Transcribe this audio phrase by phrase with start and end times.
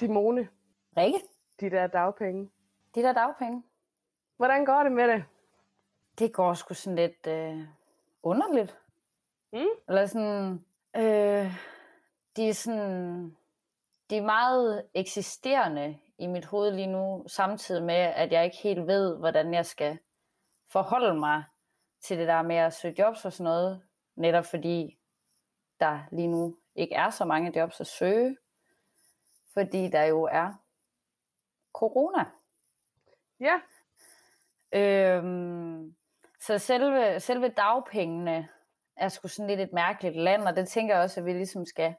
[0.00, 0.48] Simone,
[0.96, 1.20] Rikke,
[1.60, 2.50] de der dagpenge.
[2.94, 3.62] de der dagpenge,
[4.36, 5.24] Hvordan går det med det?
[6.18, 7.64] det går sgu sådan lidt øh,
[8.22, 8.78] underligt.
[9.52, 9.66] Mm?
[9.88, 10.64] Eller sådan,
[10.96, 11.52] øh,
[12.36, 13.36] de er sådan,
[14.10, 18.86] de er meget eksisterende i mit hoved lige nu, samtidig med, at jeg ikke helt
[18.86, 19.98] ved, hvordan jeg skal
[20.72, 21.44] forholde mig
[22.00, 23.82] til det der med at søge jobs og sådan noget,
[24.16, 24.98] netop fordi
[25.80, 28.36] der lige nu ikke er så mange jobs at søge,
[29.54, 30.52] fordi der jo er
[31.72, 32.24] corona.
[33.40, 33.60] Ja.
[34.72, 35.94] Øhm,
[36.40, 38.48] så selve, selve dagpengene
[38.96, 41.66] er sgu sådan lidt et mærkeligt land, og det tænker jeg også, at vi ligesom
[41.66, 41.94] skal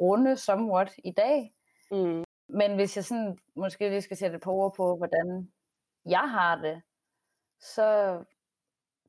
[0.00, 1.54] runde somewhat i dag.
[1.90, 2.24] Mm.
[2.48, 5.52] Men hvis jeg sådan måske lige skal sætte et par ord på, hvordan
[6.06, 6.82] jeg har det,
[7.60, 8.18] så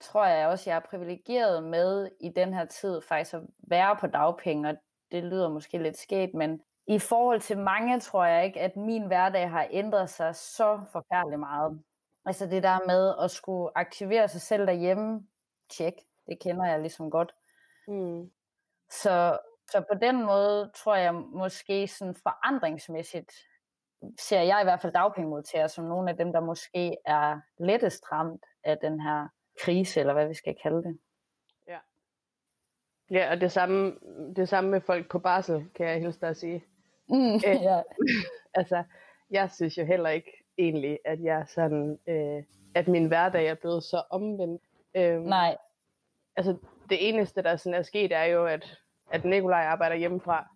[0.01, 3.97] tror jeg også, at jeg er privilegeret med i den her tid faktisk at være
[3.99, 4.75] på dagpenge, og
[5.11, 9.07] det lyder måske lidt skægt, men i forhold til mange tror jeg ikke, at min
[9.07, 11.83] hverdag har ændret sig så forfærdeligt meget.
[12.25, 15.27] Altså det der med at skulle aktivere sig selv derhjemme,
[15.69, 15.93] tjek,
[16.27, 17.31] det kender jeg ligesom godt.
[17.87, 18.31] Mm.
[18.89, 19.37] Så,
[19.71, 23.31] så på den måde tror jeg måske sådan forandringsmæssigt,
[24.19, 28.45] ser jeg i hvert fald dagpengemodtagere som nogle af dem, der måske er lettest ramt
[28.63, 29.27] af den her
[29.61, 30.99] krise, eller hvad vi skal kalde det.
[33.11, 33.95] Ja, og det samme,
[34.35, 36.65] det samme med folk på barsel, kan jeg hilse dig at sige.
[37.09, 37.61] Mm, Øh.
[37.69, 37.81] ja.
[38.53, 38.83] Altså,
[39.31, 42.43] jeg synes jo heller ikke egentlig, at jeg sådan, øh,
[42.75, 44.61] at min hverdag er blevet så omvendt.
[44.95, 45.57] Øh, Nej,
[46.37, 46.57] Altså,
[46.89, 48.77] det eneste, der sådan er sket, er jo, at,
[49.11, 50.47] at Nikolaj arbejder hjemmefra.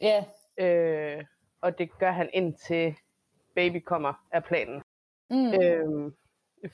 [0.00, 0.24] ja,
[0.58, 1.24] Øh,
[1.60, 2.94] og det gør han indtil
[3.54, 4.82] baby kommer, er planen.
[5.30, 6.12] mm, Øh,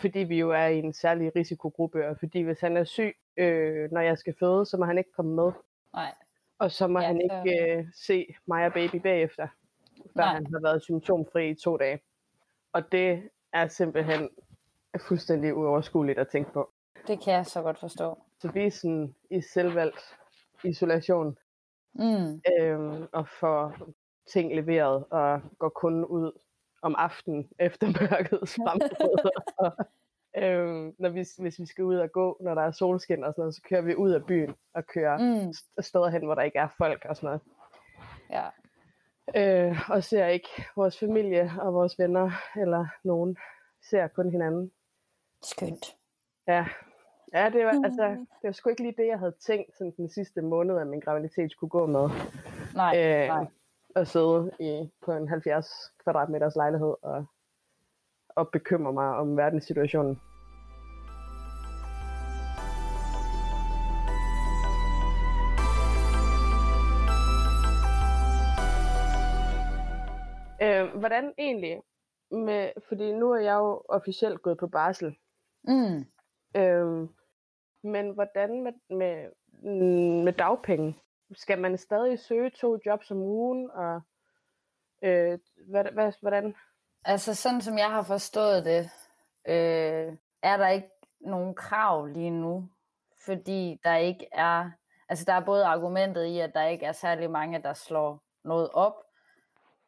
[0.01, 3.93] fordi vi jo er i en særlig risikogruppe, og fordi hvis han er syg, øh,
[3.93, 5.53] når jeg skal føde, så må han ikke komme med.
[5.95, 6.13] nej,
[6.61, 9.49] Og så må Ja, han ikke øh, se mig og baby bagefter,
[10.17, 10.35] før Nej.
[10.35, 12.01] han har været symptomfri i to dage.
[12.73, 13.23] Og det
[13.53, 14.29] er simpelthen
[15.01, 16.71] fuldstændig uoverskueligt at tænke på.
[17.07, 18.19] det kan jeg så godt forstå.
[18.41, 20.01] Så vi er sådan i selvvalgt
[20.65, 21.37] isolation,
[21.93, 23.77] Mm, øh, og får
[24.33, 26.33] ting leveret, og går kun ud
[26.83, 29.31] om aftenen efter mørkets frembrud.
[29.59, 29.73] og,
[30.37, 33.43] øh, når vi, hvis vi skal ud og gå, når der er solskin og sådan
[33.43, 36.43] noget, så kører vi ud af byen og kører mm, st- steder hen, hvor der
[36.43, 37.41] ikke er folk og sådan noget.
[38.31, 38.45] ja,
[39.37, 43.37] Øh, og ser ikke vores familie og vores venner eller nogen.
[43.91, 44.71] Ser kun hinanden.
[45.43, 45.97] skønt.
[46.47, 46.67] Ja,
[47.35, 50.09] ja det, var, altså, det var sgu ikke lige det, jeg havde tænkt sådan den
[50.09, 52.09] sidste måned af min graviditet skulle gå med.
[52.75, 53.47] Nej, Øh, nej.
[53.97, 57.25] At sidde i, på en 70 kvadratmeters lejlighed og,
[58.37, 60.21] og bekymre mig om verdenssituationen.
[70.63, 71.83] Øh, hvordan egentlig,
[72.31, 75.17] med, fordi nu er jeg jo officielt gået på barsel,
[75.65, 76.05] Mm.
[76.57, 77.09] Øhm,
[77.83, 79.31] men hvordan med, med,
[80.25, 80.97] med dagpenge?
[81.33, 83.71] Skal man stadig søge to jobs om ugen?
[83.71, 84.01] Og,
[85.05, 86.55] øh, hvad, hvad, hvordan?
[87.05, 88.91] Altså sådan som jeg har forstået det,
[89.49, 90.91] øh, er der ikke
[91.21, 92.69] nogen krav lige nu,
[93.25, 94.71] fordi der ikke er,
[95.09, 98.71] altså der er både argumentet i, at der ikke er særlig mange, der slår noget
[98.71, 98.95] op,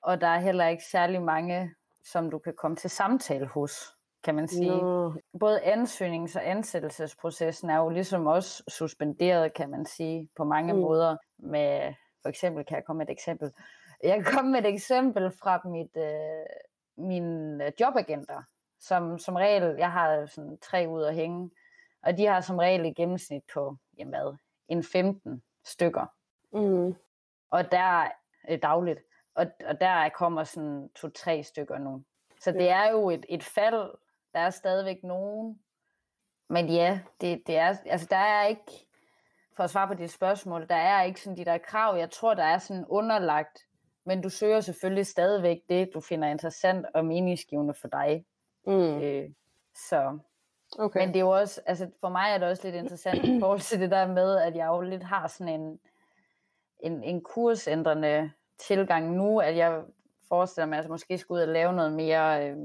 [0.02, 1.74] og der er heller ikke særlig mange,
[2.04, 3.72] som du kan komme til samtale hos,
[4.24, 4.70] kan man sige.
[4.70, 10.72] Nå, Både ansøgnings- og ansættelsesprocessen er jo ligesom også suspenderet, kan man sige, på mange
[10.72, 10.78] mm.
[10.78, 11.16] måder.
[11.38, 13.52] Med, for eksempel kan jeg komme med et eksempel.
[14.02, 16.46] Jeg kan komme med et eksempel fra mit, øh,
[16.96, 18.42] mine jobagenter,
[18.80, 21.50] som som regel, jeg har sådan tre ud at hænge,
[22.02, 24.36] og de har som regel i gennemsnit på, jamen hvad,
[24.68, 26.06] en 15 stykker.
[26.52, 26.94] mm,
[27.50, 28.08] Og der
[28.44, 29.00] er dagligt.
[29.34, 32.04] Og, og der kommer sådan to-tre stykker nu.
[32.40, 33.90] Så det er jo et, et fald.
[34.34, 35.60] Der er stadigvæk nogen.
[36.48, 38.86] Men ja, det, det er, altså der er ikke,
[39.56, 41.96] for at svare på dit spørgsmål, der er ikke sådan de der krav.
[41.96, 43.58] Jeg tror, der er sådan underlagt,
[44.04, 48.24] men du søger selvfølgelig stadigvæk det, du finder interessant og meningsgivende for dig.
[48.66, 49.30] mm, Øh,
[49.88, 50.18] så,
[50.78, 51.00] okay.
[51.00, 53.60] men det er jo også, altså for mig er det også lidt interessant i forhold
[53.60, 55.80] til det der med, at jeg jo lidt har sådan en,
[56.80, 59.82] en, en kursændrende tilgang nu, at jeg
[60.28, 62.56] forestiller mig, at jeg måske skal ud og lave noget mere øh,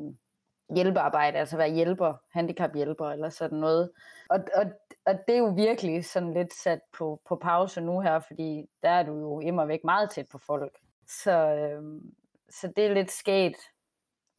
[0.75, 3.91] hjælpearbejde, altså være hjælper, handicaphjælper eller sådan noget.
[4.29, 4.65] Og, og,
[5.05, 8.89] og det er jo virkelig sådan lidt sat på, på pause nu her, fordi der
[8.89, 10.77] er du jo immer væk meget tæt på folk.
[11.07, 12.01] Så, øh,
[12.49, 13.55] så det er lidt sket,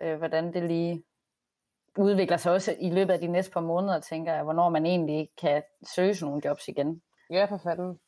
[0.00, 1.04] øh, hvordan det lige
[1.98, 5.30] udvikler sig også i løbet af de næste par måneder, tænker jeg, hvornår man egentlig
[5.38, 5.62] kan
[5.94, 7.02] søge sådan nogle jobs igen.
[7.30, 8.00] Ja, for fanden.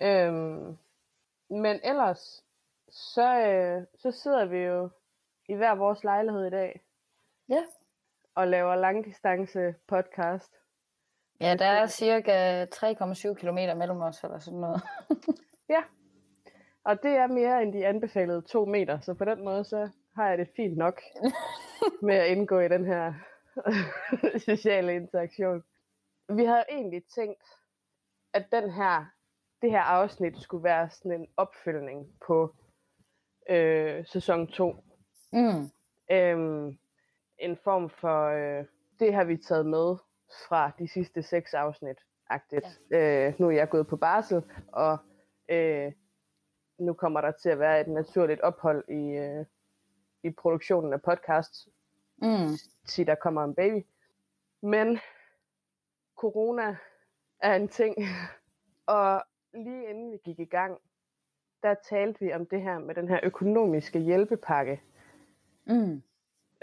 [0.00, 0.78] Øhm,
[1.50, 2.44] men ellers,
[2.88, 4.90] så, øh, så sidder vi jo
[5.48, 6.80] i hver vores lejlighed i dag.
[7.48, 7.62] Ja.
[8.34, 10.54] Og laver langdistance podcast.
[11.40, 14.82] Ja, der er cirka 3,7 km mellem os, eller sådan noget.
[15.74, 15.82] ja.
[16.86, 20.28] Og det er mere end de anbefalede to meter, så på den måde, så har
[20.28, 21.00] jeg det fint nok
[22.06, 23.14] med at indgå i den her
[24.50, 25.62] sociale interaktion.
[26.28, 27.42] Vi havde egentlig tænkt,
[28.32, 29.04] at den her,
[29.62, 32.54] det her afsnit skulle være sådan en opfølgning på
[33.50, 34.76] øh, sæson 2.
[35.32, 35.70] Mm.
[36.10, 36.78] Øhm,
[37.38, 38.64] en form for, øh,
[39.00, 39.96] det har vi taget med
[40.48, 41.96] fra de sidste seks afsnit.
[42.30, 42.80] Agtigt.
[42.90, 43.28] Ja.
[43.28, 44.42] Øh, nu er jeg gået på barsel,
[44.72, 44.98] og
[45.48, 45.92] øh,
[46.78, 49.44] nu kommer der til at være et naturligt ophold i, øh,
[50.22, 51.68] i produktionen af podcasts,
[52.16, 52.56] mm.
[52.86, 53.86] til der kommer en baby.
[54.62, 54.98] Men
[56.16, 56.76] corona
[57.40, 57.96] er en ting,
[58.86, 59.22] og
[59.54, 60.78] lige inden vi gik i gang,
[61.62, 64.82] der talte vi om det her med den her økonomiske hjælpepakke,
[65.66, 66.02] mm.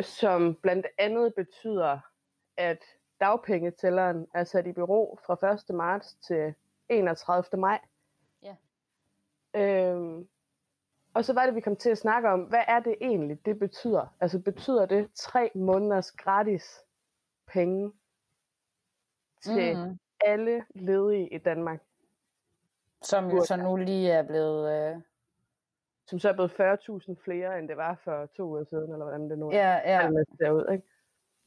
[0.02, 2.00] som blandt andet betyder,
[2.58, 2.84] at
[3.20, 5.76] dagpengetælleren er sat i bero fra 1.
[5.76, 6.54] marts til
[6.90, 7.60] 31.
[7.60, 7.80] maj.
[9.56, 10.28] Øhm,
[11.14, 13.60] og så var det, vi kom til at snakke om, hvad er det egentlig, det
[13.60, 14.16] betyder?
[14.20, 16.84] Altså betyder det tre måneders gratis
[17.48, 17.92] penge
[19.42, 20.00] til mm.
[20.26, 21.80] alle ledige i Danmark?
[23.02, 24.92] Som jo så nu lige er blevet...
[24.94, 25.02] Øh...
[26.06, 29.30] Som så er blevet 40.000 flere, end det var for to uger siden, eller hvordan
[29.30, 30.10] det nu ja, ja.
[30.42, 30.52] er.
[30.52, 30.88] Ud, ikke?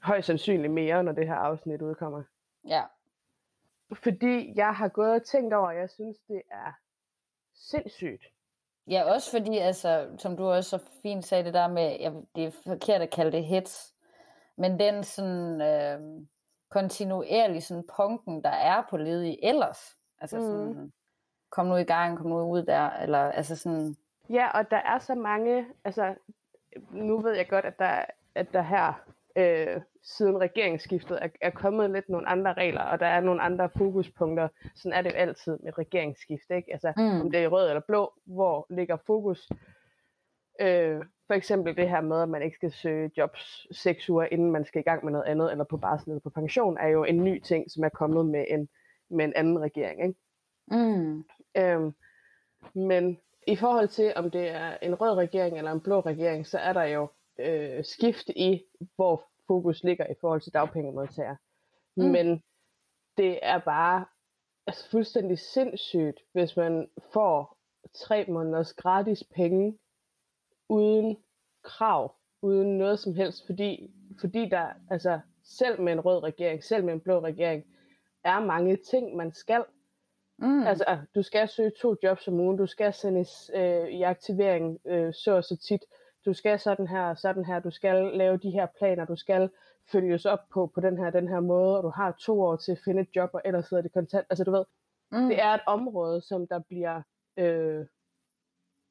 [0.02, 2.23] Højst sandsynligt mere, når det her afsnit udkommer.
[2.64, 2.82] Ja.
[3.93, 6.73] Fordi jeg har gået og tænkt over, at jeg synes, det er
[7.56, 8.23] sindssygt.
[8.87, 12.44] Ja, også fordi, altså, som du også så fint sagde det der med, ja, det
[12.44, 13.94] er forkert at kalde det hits,
[14.56, 16.26] men den sådan øh,
[16.69, 20.44] kontinuerlige sådan punken, der er på ledige ellers, altså mm.
[20.44, 20.93] sådan,
[21.50, 23.97] kom nu i gang, kom nu ud der, eller altså sådan...
[24.31, 26.14] Ja, og der er så mange, altså,
[26.91, 28.05] nu ved jeg godt, at der,
[28.35, 29.06] at der her
[29.37, 33.71] øh, siden regeringsskiftet er, er kommet lidt nogle andre regler, og der er nogle andre
[33.77, 34.49] fokuspunkter.
[34.75, 36.73] Sådan er det jo altid med regeringsskift, ikke?
[36.73, 37.21] Altså, mm.
[37.21, 39.49] om det er rød eller blå, hvor ligger fokus?
[40.61, 44.50] Øh, for eksempel det her med, at man ikke skal søge jobs seks uger, inden
[44.50, 47.05] man skal i gang med noget andet, eller på barsel eller på pension, er jo
[47.05, 48.69] en ny ting, som er kommet med en,
[49.11, 50.21] med en anden regering, ikke?
[50.71, 51.25] Mm.
[51.59, 51.93] Øhm,
[52.75, 56.59] men i forhold til, om det er en rød regering eller en blå regering, så
[56.59, 58.65] er der jo øh, skift i,
[58.97, 61.37] hvor fokus ligger i forhold til dagpengemodtagere.
[61.97, 62.05] Mm.
[62.05, 62.43] Men
[63.17, 64.05] det er bare
[64.67, 67.59] altså, fuldstændig sindssygt, hvis man får
[67.94, 69.79] tre måneders gratis penge
[70.69, 71.17] uden
[71.62, 73.91] krav, uden noget som helst, fordi,
[74.21, 77.65] fordi der, altså selv med en rød regering, selv med en blå regering,
[78.25, 79.65] er mange ting, man skal.
[80.38, 80.62] Mm.
[80.67, 85.15] Altså, du skal søge to jobs om ugen, du skal sendes øh, i aktivering øh,
[85.15, 85.85] så og så tit,
[86.26, 89.50] du skal sådan her sådan her, du skal lave de her planer, du skal
[89.93, 92.73] følges op på på den her den her måde, og du har to år til
[92.73, 94.26] at finde et job, og ellers sidder det kontant.
[94.31, 94.64] Altså du ved,
[95.12, 95.28] mm.
[95.28, 97.02] det er et område, som der bliver
[97.37, 97.87] øh,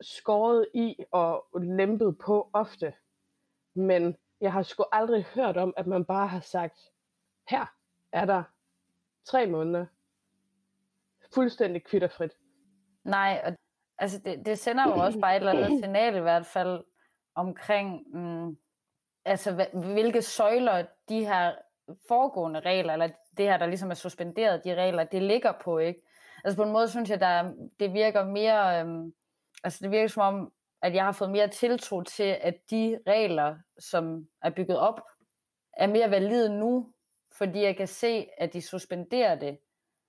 [0.01, 2.93] skåret i og lempet på ofte.
[3.73, 6.79] Men jeg har sgu aldrig hørt om, at man bare har sagt,
[7.49, 7.65] her
[8.11, 8.43] er der
[9.25, 9.85] tre måneder,
[11.33, 12.31] fuldstændig kvitterfrit.
[13.03, 13.53] Nej, og
[13.97, 16.83] altså det, det sender jo også bare et eller andet signal i hvert fald
[17.35, 18.57] omkring, mm,
[19.25, 21.56] altså hvilke søjler de her
[22.07, 26.01] foregående regler, eller det her, der ligesom er suspenderet, de regler, det ligger på, ikke?
[26.44, 29.13] Altså på en måde synes jeg, der, det virker mere, øhm,
[29.63, 30.51] altså det virker som om,
[30.81, 35.01] at jeg har fået mere tiltro til, at de regler, som er bygget op,
[35.73, 36.94] er mere valide nu,
[37.31, 39.57] fordi jeg kan se, at de suspenderer det,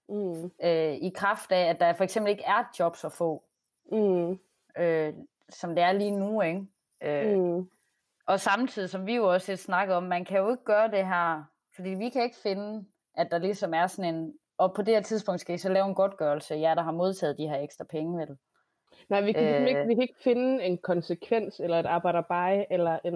[0.09, 0.51] mm.
[0.63, 3.45] øh, i kraft af, at der for eksempel ikke er jobs at få,
[3.93, 4.39] mm.
[4.79, 5.15] øh,
[5.49, 6.67] som det er lige nu, ikke?
[7.03, 7.69] Øh, mm.
[8.27, 11.07] Og samtidig, som vi jo også har snakket om, man kan jo ikke gøre det
[11.07, 12.85] her, fordi vi kan ikke finde,
[13.15, 15.87] at der ligesom er sådan en, og på det her tidspunkt skal I så lave
[15.87, 18.37] en godtgørelse, jer der har modtaget de her ekstra penge, vel?
[19.09, 22.99] Nej, vi kan, øh, ikke, vi kan ikke finde en konsekvens, eller et arbejderbej, eller
[23.05, 23.15] en,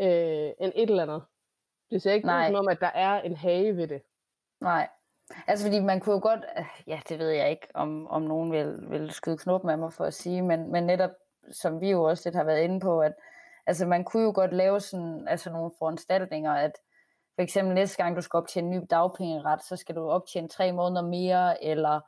[0.00, 1.22] øh, en et eller andet.
[1.90, 4.02] Det ser ikke ud som om, at der er en hage ved det.
[4.60, 4.88] Nej.
[5.46, 6.40] Altså fordi man kunne jo godt,
[6.86, 10.04] ja det ved jeg ikke, om, om nogen vil, vil skyde knuppen af mig for
[10.04, 11.10] at sige, men, men netop
[11.52, 13.12] som vi jo også lidt har været inde på, at
[13.66, 16.72] altså man kunne jo godt lave sådan, altså nogle foranstaltninger, at
[17.34, 20.72] for eksempel næste gang du skal optjene en ny dagpengeret, så skal du optjene tre
[20.72, 22.00] måneder mere, eller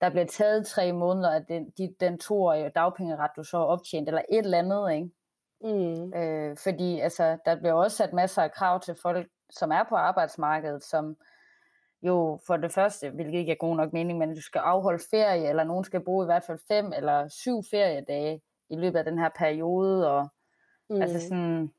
[0.00, 4.08] der bliver taget tre måneder af den, de, den toårige dagpengeret, du så har optjent,
[4.08, 5.10] eller et eller andet, ikke?
[5.64, 6.14] Mm.
[6.14, 9.94] Øh, fordi altså, der bliver også sat masser af krav til folk, som er på
[9.94, 11.16] arbejdsmarkedet, som
[12.02, 15.48] jo for det første, hvilket ikke er god nok mening, men du skal afholde ferie,
[15.48, 18.40] eller nogen skal bruge i hvert fald fem eller syv feriedage
[18.70, 20.28] i løbet af den her periode, og
[20.90, 21.02] mm.
[21.02, 21.72] altså sådan,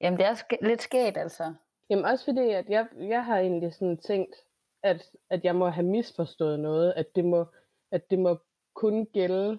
[0.00, 1.54] jamen det er sk- lidt skægt altså.
[1.90, 4.36] Jamen også fordi, at jeg, jeg har egentlig sådan tænkt,
[4.82, 7.46] at, at jeg må have misforstået noget, at det må,
[7.90, 8.38] at det må
[8.74, 9.58] kun gælde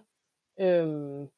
[0.60, 1.30] øhm,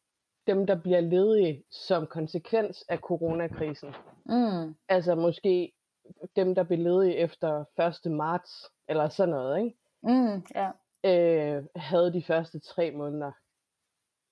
[0.47, 3.95] dem, der bliver ledige som konsekvens af coronakrisen.
[4.25, 4.75] Mm.
[4.89, 5.73] Altså måske
[6.35, 7.65] dem, der blev ledige efter
[8.05, 8.11] 1.
[8.11, 9.77] marts, eller sådan noget, ikke?
[10.01, 10.71] Mm, ja.
[11.05, 13.31] Øh, havde de første tre måneder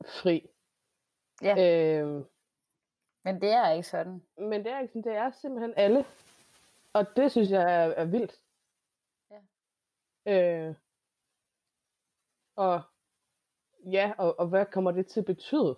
[0.05, 0.49] fri.
[1.41, 1.55] Ja.
[2.01, 2.23] Øh,
[3.23, 4.23] Men det er ikke sådan.
[4.37, 6.05] men det er ikke sådan, det er simpelthen alle.
[6.93, 8.39] Og det synes jeg er, er vildt.
[9.31, 10.67] Ja.
[10.67, 10.75] Øh,
[12.55, 12.81] og
[13.85, 15.77] ja, og, og hvad kommer det til at betyde?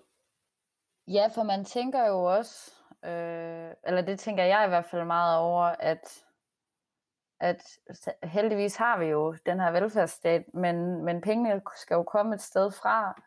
[1.08, 2.74] Ja, for man tænker jo også,
[3.04, 6.26] øh, eller det tænker jeg i hvert fald meget over, at,
[7.40, 7.64] at
[8.24, 12.72] heldigvis har vi jo den her velfærdsstat, men, men pengene skal jo komme et sted
[12.72, 13.22] fra.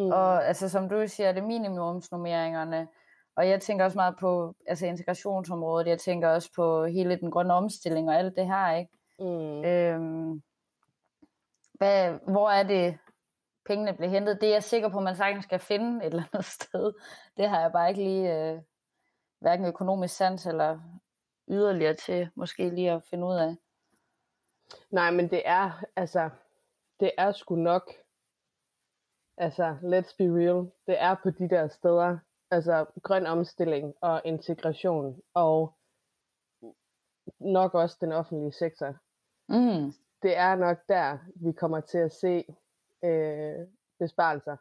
[0.00, 0.10] Mm.
[0.10, 2.88] Og altså, som du siger, det er minimumsnummeringerne.
[3.36, 5.86] Og jeg tænker også meget på altså, integrationsområdet.
[5.86, 8.92] Jeg tænker også på hele den grønne omstilling og alt det her, ikke?
[9.18, 9.64] Mm.
[9.64, 10.42] Øhm,
[11.72, 12.98] hvad, hvor er det,
[13.66, 14.40] pengene bliver hentet?
[14.40, 16.92] Det er jeg sikker på, at man sagtens skal finde et eller andet sted.
[17.36, 18.60] Det har jeg bare ikke lige øh,
[19.40, 20.80] hverken økonomisk sans eller
[21.48, 23.56] yderligere til måske lige at finde ud af.
[24.90, 26.30] Nej, men det er, altså,
[27.00, 27.92] det er sgu nok,
[29.40, 32.18] altså, let's be real, det er på de der steder,
[32.50, 35.74] altså, grøn omstilling og integration, og
[37.40, 38.96] nok også den offentlige sektor.
[39.48, 39.92] Mm.
[40.22, 42.44] Det er nok der, vi kommer til at se
[43.04, 43.66] øh,
[43.98, 44.56] besparelser,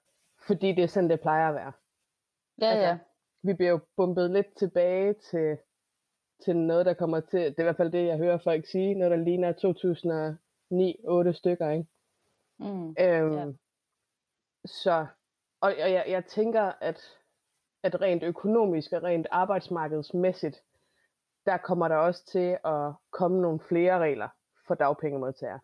[0.47, 1.71] fordi det er sådan, det plejer at være.
[2.61, 2.97] Ja, Altså, ja.
[3.43, 5.57] Vi bliver jo bumpet lidt tilbage til,
[6.43, 8.93] til noget, der kommer til, det er i hvert fald det, jeg hører folk sige,
[8.93, 9.53] noget, der ligner
[11.33, 11.87] 2009-8 stykker, ikke?
[12.59, 12.95] Mm.
[12.99, 13.45] Øhm, Ja.
[14.65, 15.05] Så,
[15.61, 17.17] og, og jeg, jeg tænker, at,
[17.83, 20.63] at rent økonomisk og rent arbejdsmarkedsmæssigt,
[21.45, 24.29] der kommer der også til at komme nogle flere regler
[24.67, 25.59] for dagpengemodtagere.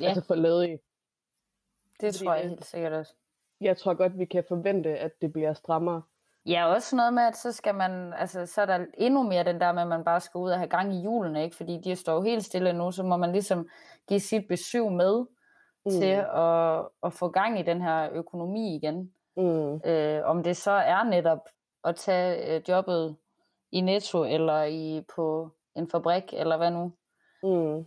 [0.00, 0.06] Ja.
[0.06, 0.78] Altså for ledige.
[2.00, 3.14] Det fordi tror jeg helt sikkert også.
[3.60, 6.02] Jeg tror godt, vi kan forvente, at det bliver strammere.
[6.46, 9.60] Ja, også noget med, at så skal man, altså så er der endnu mere den
[9.60, 11.56] der med, at man bare skal ud og have gang i julen, ikke?
[11.56, 13.68] Fordi de står jo helt stille nu, så må man ligesom
[14.08, 15.26] give sit besøg med
[15.86, 15.90] mm.
[15.90, 19.12] til at, at få gang i den her økonomi igen.
[19.36, 19.80] Mm.
[19.84, 21.48] Øh, om det så er netop
[21.84, 23.16] at tage øh, jobbet
[23.72, 26.92] i Netto, eller i på en fabrik, eller hvad nu.
[27.42, 27.86] Mm.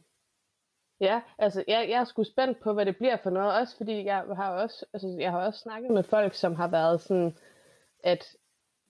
[1.00, 4.06] Ja, altså jeg, jeg er sgu spændt på, hvad det bliver for noget, også fordi
[4.06, 7.38] jeg har også, altså, jeg har også snakket med folk, som har været sådan,
[8.04, 8.24] at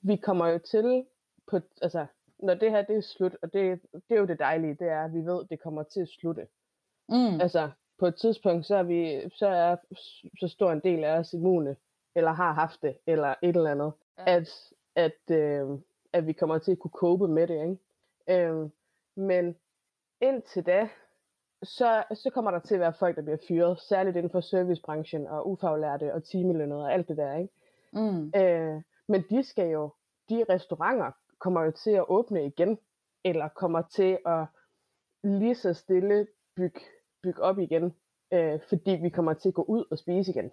[0.01, 1.05] vi kommer jo til,
[1.47, 2.05] på, altså
[2.39, 5.03] når det her det er slut, og det, det er jo det dejlige, det er,
[5.05, 6.47] at vi ved, at det kommer til at slutte.
[7.09, 7.41] Mm.
[7.41, 9.75] Altså på et tidspunkt, så er, vi, så er
[10.39, 11.75] så stor en del af os immune,
[12.15, 14.23] eller har haft det, eller et eller andet, Ja.
[14.35, 14.49] at,
[14.95, 15.79] at, øh,
[16.13, 17.61] at vi kommer til at kunne cope med det.
[17.61, 18.45] Ikke?
[18.47, 18.69] Øh,
[19.15, 19.55] men
[20.21, 20.89] indtil da,
[21.63, 25.27] så, så kommer der til at være folk, der bliver fyret, særligt inden for servicebranchen
[25.27, 27.35] og ufaglærte og timelønnede og alt det der.
[27.35, 27.53] Ikke?
[27.93, 28.31] Mm.
[28.35, 29.89] Øh, men de skal jo,
[30.29, 32.79] de restauranter kommer jo til at åbne igen,
[33.23, 34.45] eller kommer til at
[35.23, 36.79] lige så stille bygge,
[37.24, 37.95] bygge op igen,
[38.33, 40.45] øh, fordi vi kommer til at gå ud og spise igen.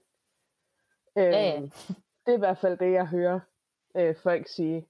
[1.18, 1.60] Øh, Ja, ja.
[2.26, 3.40] Det er i hvert fald det, jeg hører
[3.96, 4.86] øh, folk sige.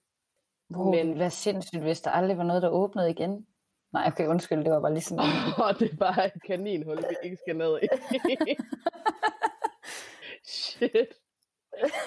[0.77, 3.47] Wow, Men- det ville være sindssygt, hvis der aldrig var noget, der åbnede igen.
[3.93, 5.25] Nej, okay, undskyld, det var bare lige sådan.
[5.59, 7.87] Og det er bare et kaninhul, vi ikke skal ned i.
[10.45, 11.09] Shit.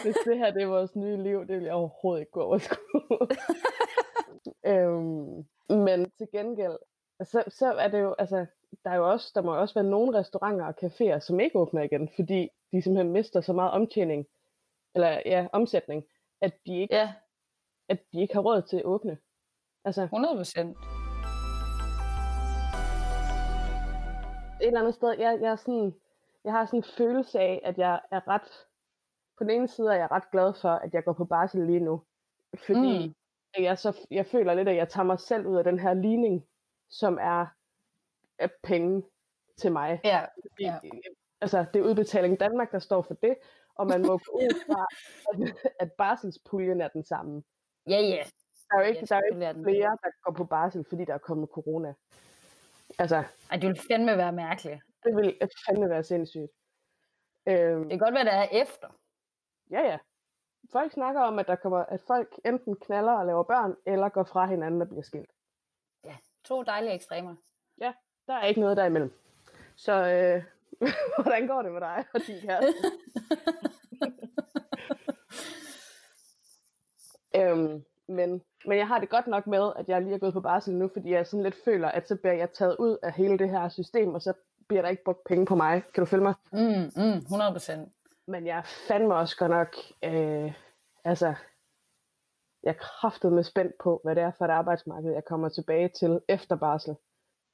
[0.03, 3.27] Hvis det her det er vores nye liv, det vil jeg overhovedet ikke gå overskue.
[4.73, 6.77] øhm, men til gengæld,
[7.23, 8.45] så, så er det jo, altså,
[8.85, 11.59] der, er jo også, der må jo også være nogle restauranter og caféer, som ikke
[11.59, 14.25] åbner igen, fordi de simpelthen mister så meget omtjening,
[14.95, 16.03] eller ja, omsætning,
[16.41, 17.13] at de ikke, Ja,
[17.89, 19.17] at de ikke har råd til at åbne.
[19.85, 20.77] Altså, 100 procent.
[24.61, 25.93] et eller andet sted, jeg, jeg, er sådan,
[26.43, 28.67] jeg har sådan en følelse af, at jeg er ret,
[29.37, 31.79] på den ene side er jeg ret glad for, at jeg går på barsel lige
[31.79, 32.01] nu.
[32.65, 33.13] Fordi Mm.
[33.63, 36.45] jeg, så, jeg føler lidt, at jeg tager mig selv ud af den her ligning,
[36.89, 37.45] som er,
[38.37, 39.03] er penge
[39.57, 40.01] til mig.
[40.03, 40.25] Ja,
[40.59, 40.79] ja.
[41.41, 43.35] Altså, det er udbetaling Danmark, der står for det,
[43.75, 44.87] og man må gå ud fra,
[45.33, 47.43] at, at barselspuljen er den samme.
[47.87, 48.23] ja, ja.
[48.71, 51.05] Der er jo ikke, Ja, der er jo ikke flere, der går på barsel, fordi
[51.05, 51.93] der er kommet corona.
[52.99, 53.15] Altså,
[53.51, 54.81] Ej, det ville fandme være mærkeligt.
[55.03, 56.51] det vil fandme være sindssygt.
[57.47, 58.87] Øhm, Det kan godt være, der er efter.
[59.71, 59.97] Ja, ja.
[60.71, 64.23] Folk snakker om, at der kommer, at folk enten knaller og laver børn, eller går
[64.23, 65.31] fra hinanden og bliver skilt.
[66.49, 67.35] Ja, to dejlige ekstremer.
[68.27, 69.13] Der er ikke noget derimellem.
[69.75, 70.43] Så øh,
[71.23, 72.73] hvordan går det med dig og din kæreste?
[77.35, 80.41] Øhm, men, men jeg har det godt nok med, at jeg lige er gået på
[80.41, 83.37] barsel nu, fordi jeg sådan lidt føler, at så bliver jeg taget ud af hele
[83.37, 84.33] det her system, og så
[84.67, 85.83] bliver der ikke brugt penge på mig.
[85.93, 86.33] Kan du følge mig?
[86.51, 87.93] Mm, mm, 100 procent.
[88.27, 90.53] Men jeg fandme også godt nok, øh,
[91.03, 91.33] altså,
[92.67, 95.89] jeg er kraftet med spændt på, hvad det er for et arbejdsmarked, jeg kommer tilbage
[95.89, 96.95] til efter barsel.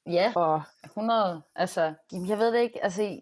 [0.05, 1.41] Ja, Og 100.
[1.55, 2.83] Altså, jamen, jeg ved det ikke.
[2.83, 3.21] Altså,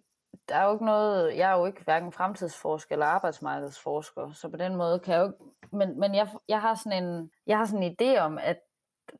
[0.49, 4.57] der er jo ikke noget, jeg er jo ikke hverken fremtidsforsker eller arbejdsmarkedsforsker, så på
[4.57, 7.65] den måde kan jeg jo ikke, men, men jeg, jeg har sådan en, jeg har
[7.65, 8.59] sådan en idé om, at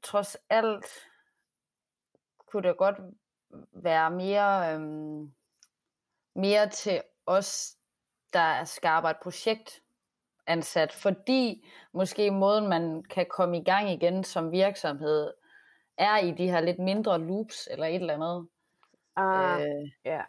[0.03, 0.85] trods alt
[2.47, 2.97] kunne det godt
[3.73, 5.33] være mere, øhm,
[6.35, 7.77] mere til os,
[8.33, 9.81] der skal arbejde projekt
[10.47, 15.33] ansat, fordi måske måden, man kan komme i gang igen som virksomhed,
[15.97, 18.47] er i de her lidt mindre loops eller et eller andet.
[19.15, 20.21] ah, Øh, ja,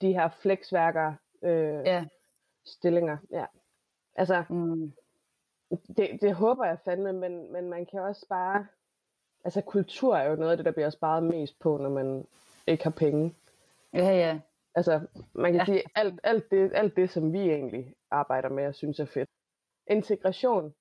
[0.00, 2.04] de her flexværker, øh, ja.
[2.64, 3.44] stillinger, ja.
[4.14, 4.92] Altså, Mm,
[5.96, 8.66] det, det håber jeg fandme, men, men man kan også bare,
[9.44, 12.26] altså kultur er jo noget af det, der bliver sparet mest på, når man
[12.66, 13.34] ikke har penge.
[13.94, 14.40] ja, ja.
[14.74, 15.00] Altså,
[15.34, 15.58] man kan Ja.
[15.60, 15.64] ja.
[15.64, 19.30] sige, alt, alt, det, alt det, som vi egentlig arbejder med, og synes er fedt.
[19.86, 20.74] Integration,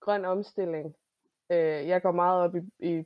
[0.00, 0.96] grøn omstilling,
[1.50, 3.04] øh, jeg går meget op i, i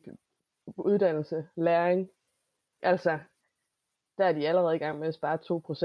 [0.76, 2.10] uddannelse, læring.
[2.82, 3.18] Altså,
[4.18, 5.38] der er de allerede i gang med at spare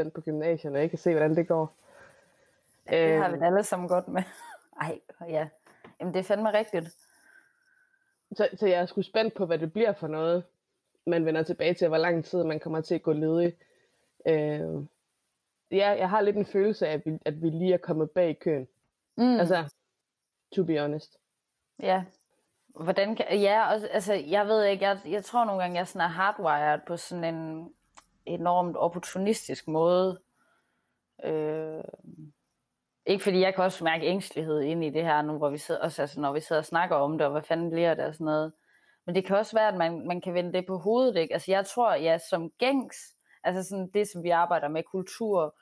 [0.07, 1.75] 2% på gymnasierne, og jeg kan se, hvordan det går.
[2.89, 4.23] Det har vi Øhm, alle sammen godt med.
[4.81, 4.99] Ej,
[5.29, 5.49] ja.
[5.99, 6.97] Jamen, det er fandme rigtigt.
[8.31, 10.43] så, så jeg er sgu spændt på, hvad det bliver for noget,
[11.07, 13.57] man vender tilbage til, hvor lang tid man kommer til at gå ledig.
[14.27, 14.85] Øh,
[15.71, 18.29] ja, jeg har lidt en følelse af, at vi, at vi lige er kommet bag
[18.29, 18.67] i køen.
[19.17, 19.73] Mm, Altså,
[20.55, 21.17] to be honest.
[21.79, 22.03] ja.
[22.75, 26.05] Hvordan kan, ja, også, altså, jeg ved ikke, jeg, jeg tror nogle gange, jeg sådan
[26.05, 27.69] er hardwired på sådan en
[28.25, 30.21] enormt opportunistisk måde.
[31.23, 31.83] Øh,
[33.05, 35.81] ikke fordi jeg kan også mærke ængstelighed ind i det her nu, hvor vi sidder,
[35.81, 38.13] også altså, når vi sidder og snakker om det, og hvad fanden bliver det og
[38.13, 38.53] sådan noget.
[39.05, 41.33] Men det kan også være, at man, man kan vende det på hovedet, ikke?
[41.33, 42.97] Altså jeg tror, ja, som gængs,
[43.43, 45.55] altså sådan det, som vi arbejder med, kultur,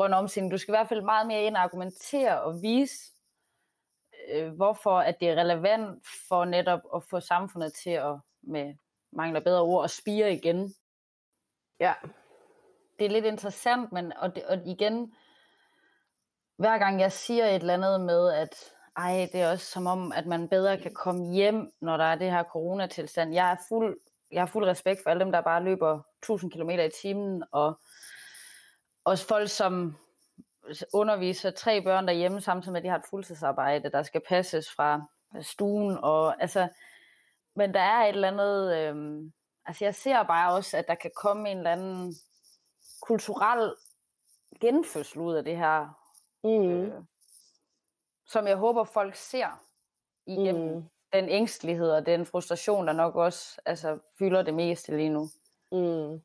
[0.00, 3.12] grøn omstilling, du skal i hvert fald meget mere ind og argumentere og vise,
[4.28, 8.74] øh, hvorfor at det er relevant for netop at få samfundet til at, med
[9.12, 10.74] mangler bedre ord, at spire igen.
[11.80, 11.94] Ja,
[12.98, 15.14] Det er lidt interessant, men og, det, og igen,
[16.56, 18.54] hver gang jeg siger et eller andet med, at
[18.96, 22.14] ej, det er også som om, at man bedre kan komme hjem, når der er
[22.14, 23.34] det her coronatilstand.
[23.34, 24.00] Jeg er fuld,
[24.32, 27.80] jeg har fuld respekt for alle dem, der bare løber 1000 km i timen, og
[29.10, 29.96] også folk, som
[30.92, 35.02] underviser tre børn derhjemme, samtidig med, at de har et fuldtidsarbejde, der skal passes fra
[35.40, 35.98] stuen.
[36.02, 36.68] Og, altså,
[37.56, 38.76] men der er et eller andet...
[38.76, 39.32] Øhm,
[39.66, 42.14] altså jeg ser bare også, at der kan komme en eller anden
[43.00, 43.74] kulturel
[44.60, 45.88] genfødsel ud af det her,
[46.44, 46.70] mm.
[46.70, 47.02] øh,
[48.26, 49.64] som jeg håber, folk ser
[50.26, 50.84] igennem Mm.
[51.12, 55.28] den ængstelighed og den frustration, der nok også altså, fylder det meste lige nu.
[55.72, 56.22] Mm.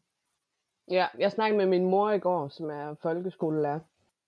[0.92, 3.80] Ja, jeg snakkede med min mor i går, som er folkeskolelærer,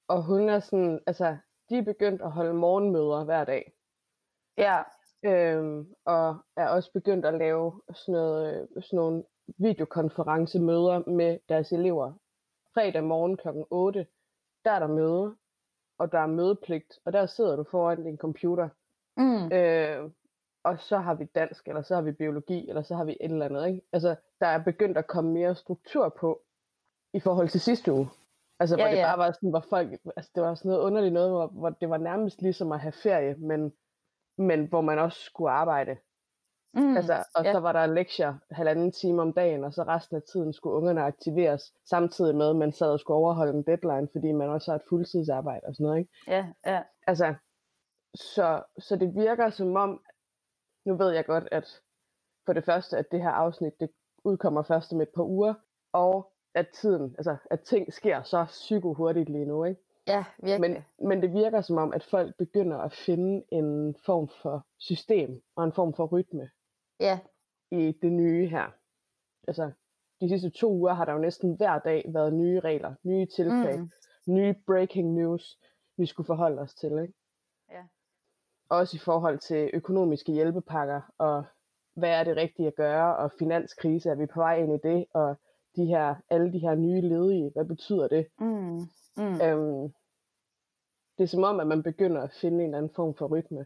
[0.08, 1.38] og hun er sådan, altså,
[1.70, 3.74] de er begyndt at holde morgenmøder hver dag,
[4.58, 4.84] Ja,
[5.24, 9.24] øhm, og er også begyndt at lave sådan, noget, øh, sådan nogle
[9.58, 12.13] videokonferencemøder med deres elever.
[12.74, 13.48] Fredag morgen kl.
[13.70, 14.08] 8,
[14.65, 15.36] der er der møde,
[15.98, 18.70] og der er mødepligt, og der sidder du foran din computer,
[19.17, 19.52] mm.
[19.52, 20.12] øh,
[20.63, 23.32] og så har vi dansk, eller så har vi biologi, eller så har vi et
[23.32, 23.67] eller andet.
[23.67, 23.82] Ikke?
[23.91, 26.41] Altså, der er begyndt at komme mere struktur på,
[27.13, 28.10] i forhold til sidste uge.
[28.60, 29.08] Altså, hvor Ja, det ja.
[29.08, 31.89] bare var sådan, hvor folk, altså det var sådan noget underligt noget, hvor, hvor det
[31.89, 33.74] var nærmest ligesom at have ferie, men,
[34.38, 35.98] men hvor man også skulle arbejde.
[36.74, 36.98] Mm.
[36.98, 37.52] Altså, og ja.
[37.52, 41.02] så var der lektier halvanden time om dagen, og så resten af tiden skulle ungerne
[41.02, 44.76] aktiveres, samtidig med, at man sad og skulle overholde en deadline, fordi man også har
[44.76, 46.00] et fuldtidsarbejde og sådan noget.
[46.00, 46.12] Ikke?
[46.28, 46.84] ja, ja.
[47.08, 47.36] Altså,
[48.15, 50.04] så, så det virker som om,
[50.86, 51.82] nu ved jeg godt, at
[52.46, 53.89] for det første, at det her afsnit, det
[54.24, 55.54] udkommer først om et par uger,
[55.93, 59.82] og at tiden, altså at ting sker så psyko hurtigt lige nu, ikke?
[60.08, 60.86] Ja, virkelig.
[61.00, 65.41] Men, men det virker som om, at folk begynder at finde en form for system
[65.56, 66.50] og en form for rytme
[67.00, 67.20] ja,
[67.72, 68.65] i det nye her.
[69.48, 69.72] Altså,
[70.22, 73.80] de sidste to uger har der jo næsten hver dag været nye regler, nye tiltag,
[73.80, 73.89] Mm.
[74.28, 75.60] nye breaking news,
[75.98, 77.13] vi skulle forholde os til, ikke?
[77.72, 77.84] Ja.
[78.70, 81.43] Også i forhold til økonomiske hjælpepakker, og
[81.96, 85.06] hvad er det rigtige at gøre, og finanskrise, er vi på vej ind i det,
[85.13, 85.36] og
[85.78, 88.28] de her, alle de her nye ledige, hvad betyder det?
[88.40, 88.80] Mm.
[89.18, 89.42] Mm.
[89.42, 89.94] Øhm,
[91.18, 93.66] det er som om, at man begynder at finde en eller anden form for rytme.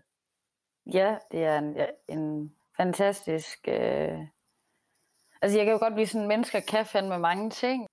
[0.94, 3.68] Ja, det er en, en fantastisk...
[3.68, 4.20] Øh...
[5.42, 7.88] Altså, jeg kan jo godt blive sådan, mennesker kan fandme mange ting.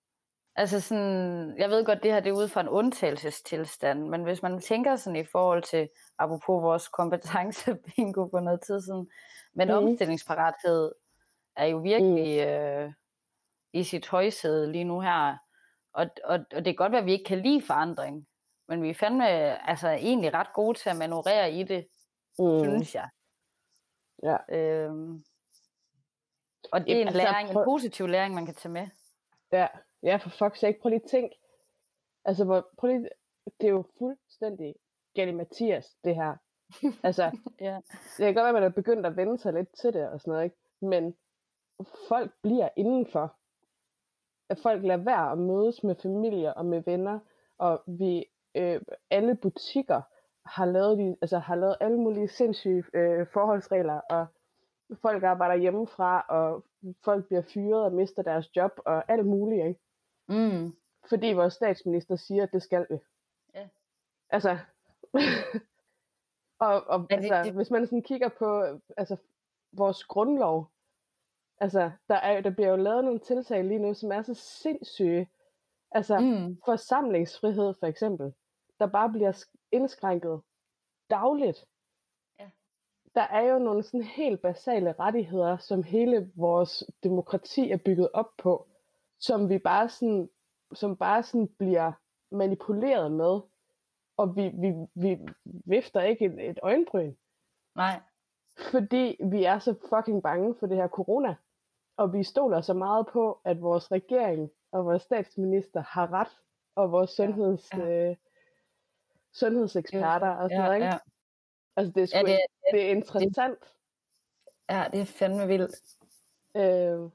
[0.56, 4.42] Altså sådan, jeg ved godt, det her det er ud fra en undtagelsestilstand, men hvis
[4.42, 9.08] man tænker sådan i forhold til, apropos vores kompetence bingo på noget tid siden,
[9.54, 9.74] men mm.
[9.74, 10.92] omstillingsparathed
[11.56, 12.52] er jo virkelig mm.
[12.52, 12.92] øh,
[13.72, 15.36] i sit højsæde lige nu her.
[15.92, 18.26] Og, og, og det kan godt være, at vi ikke kan lide forandring,
[18.68, 19.28] men vi er fandme
[19.68, 21.88] altså, egentlig ret gode til at manøvrere i det,
[22.38, 22.60] mm.
[22.60, 23.08] synes jeg.
[24.22, 24.36] Ja.
[24.48, 25.24] Øhm,
[26.72, 28.86] og det er en altså, læring, en positiv læring, man kan tage med.
[29.52, 29.66] Ja,
[30.02, 31.32] ja for fuck's sake, prøv lige at tænk.
[32.24, 33.08] Altså, hvor, prøv lige,
[33.60, 34.74] det er jo fuldstændig
[35.14, 36.36] Gally Mathias, det her.
[37.02, 37.80] Altså, ja.
[37.90, 40.20] det kan godt være, at man er begyndt at vende sig lidt til det og
[40.20, 40.56] sådan noget, ikke?
[40.80, 41.16] men
[42.08, 43.37] folk bliver indenfor.
[44.48, 47.18] At folk lader være at mødes med familier og med venner,
[47.58, 48.80] og vi øh,
[49.10, 50.02] alle butikker
[50.46, 54.26] har lavet, de, altså, har lavet alle mulige sindssyge øh, forholdsregler, og
[55.02, 56.64] folk arbejder hjemmefra, og
[57.04, 59.80] folk bliver fyret og mister deres job, og alt muligt, ikke?
[60.28, 60.72] Mm.
[61.08, 62.96] Fordi vores statsminister siger, at det skal vi.
[63.54, 63.68] Ja.
[64.30, 64.58] Altså,
[66.66, 68.64] og, og altså, det- hvis man sådan kigger på
[68.96, 69.16] altså,
[69.72, 70.70] vores grundlov,
[71.60, 75.28] altså, der, er, der bliver jo lavet nogle tiltag lige nu, som er så sindssyge.
[75.90, 76.58] Altså, Mm.
[76.64, 78.32] forsamlingsfrihed for eksempel,
[78.80, 80.40] der bare bliver sk- indskrænket
[81.10, 81.64] dagligt.
[82.40, 82.50] Ja.
[83.14, 88.30] Der er jo nogle sådan helt basale rettigheder, som hele vores demokrati er bygget op
[88.38, 88.66] på,
[89.18, 90.28] som vi bare sådan,
[90.74, 91.92] som bare sådan bliver
[92.30, 93.40] manipuleret med,
[94.16, 97.14] og vi, vi, vi vifter ikke et, et øjenbryn,
[97.74, 98.00] Nej.
[98.70, 101.34] fordi vi er så fucking bange for det her corona,
[101.98, 106.38] og vi stoler så meget på, at vores regering og vores statsminister har ret,
[106.74, 108.08] og vores sundheds, ja.
[108.10, 108.16] Øh,
[109.32, 110.86] sundhedseksperter og sådan Ja, noget, ikke?
[110.86, 110.98] ja.
[111.76, 113.58] Altså, det er, sgu, Ja, det, det, er- det er interessant.
[114.70, 115.82] ja, det er fandme vildt.
[116.56, 117.10] Øh,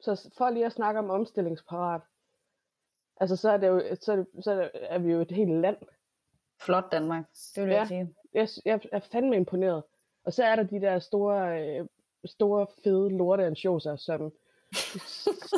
[0.00, 2.00] så for lige at snakke om omstillingsparat,
[3.16, 5.30] altså så er, det jo, så er, det, så er, det, er vi jo et
[5.32, 5.76] helt land.
[6.60, 7.78] Flot Danmark, det vil Ja.
[7.78, 8.14] jeg sige.
[8.34, 9.82] Jeg, jeg er fandme imponeret.
[10.24, 11.86] Og så er der de der store, øh,
[12.26, 14.32] store fede lorteansjoser, som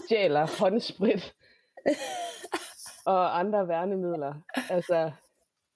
[0.04, 1.34] stjæler håndsprit
[3.06, 4.34] og andre værnemidler.
[4.70, 5.10] Altså,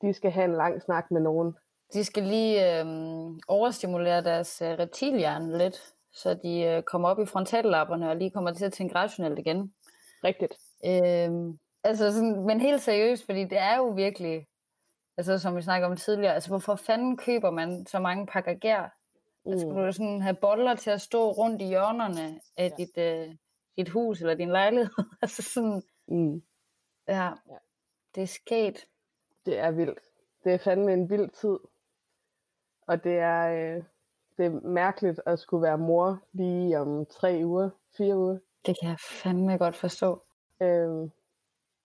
[0.03, 1.55] de skal have en lang snak med nogen.
[1.93, 2.87] De skal lige øh,
[3.49, 8.53] overstimulere deres øh, reptilhjerne lidt, så de øh, kommer op i frontallapperne og lige kommer
[8.53, 9.75] til at tænke rationelt igen.
[10.25, 10.55] Rigtigt.
[10.85, 14.47] Øh, altså sådan, men helt seriøst, fordi det er jo virkelig,
[15.17, 19.00] altså som vi snakkede om tidligere, altså hvorfor fanden køber man så mange pakker gær?
[19.45, 19.53] Mm.
[19.53, 22.85] Altså, skal du sådan have boller til at stå rundt i hjørnerne af Ja.
[22.85, 23.35] dit, øh,
[23.77, 24.91] dit hus eller din lejlighed?
[25.23, 26.43] altså sådan, Mm.
[27.09, 27.57] ja, Ja.
[28.15, 28.87] det er sket.
[29.47, 29.99] Det er vildt.
[30.45, 31.59] Det er fandme en vild tid.
[32.87, 33.83] Og det er, øh,
[34.37, 38.39] det er mærkeligt at skulle være mor lige om tre uger, fire uger.
[38.67, 40.23] Det kan jeg fandme godt forstå.
[40.61, 41.11] Øhm,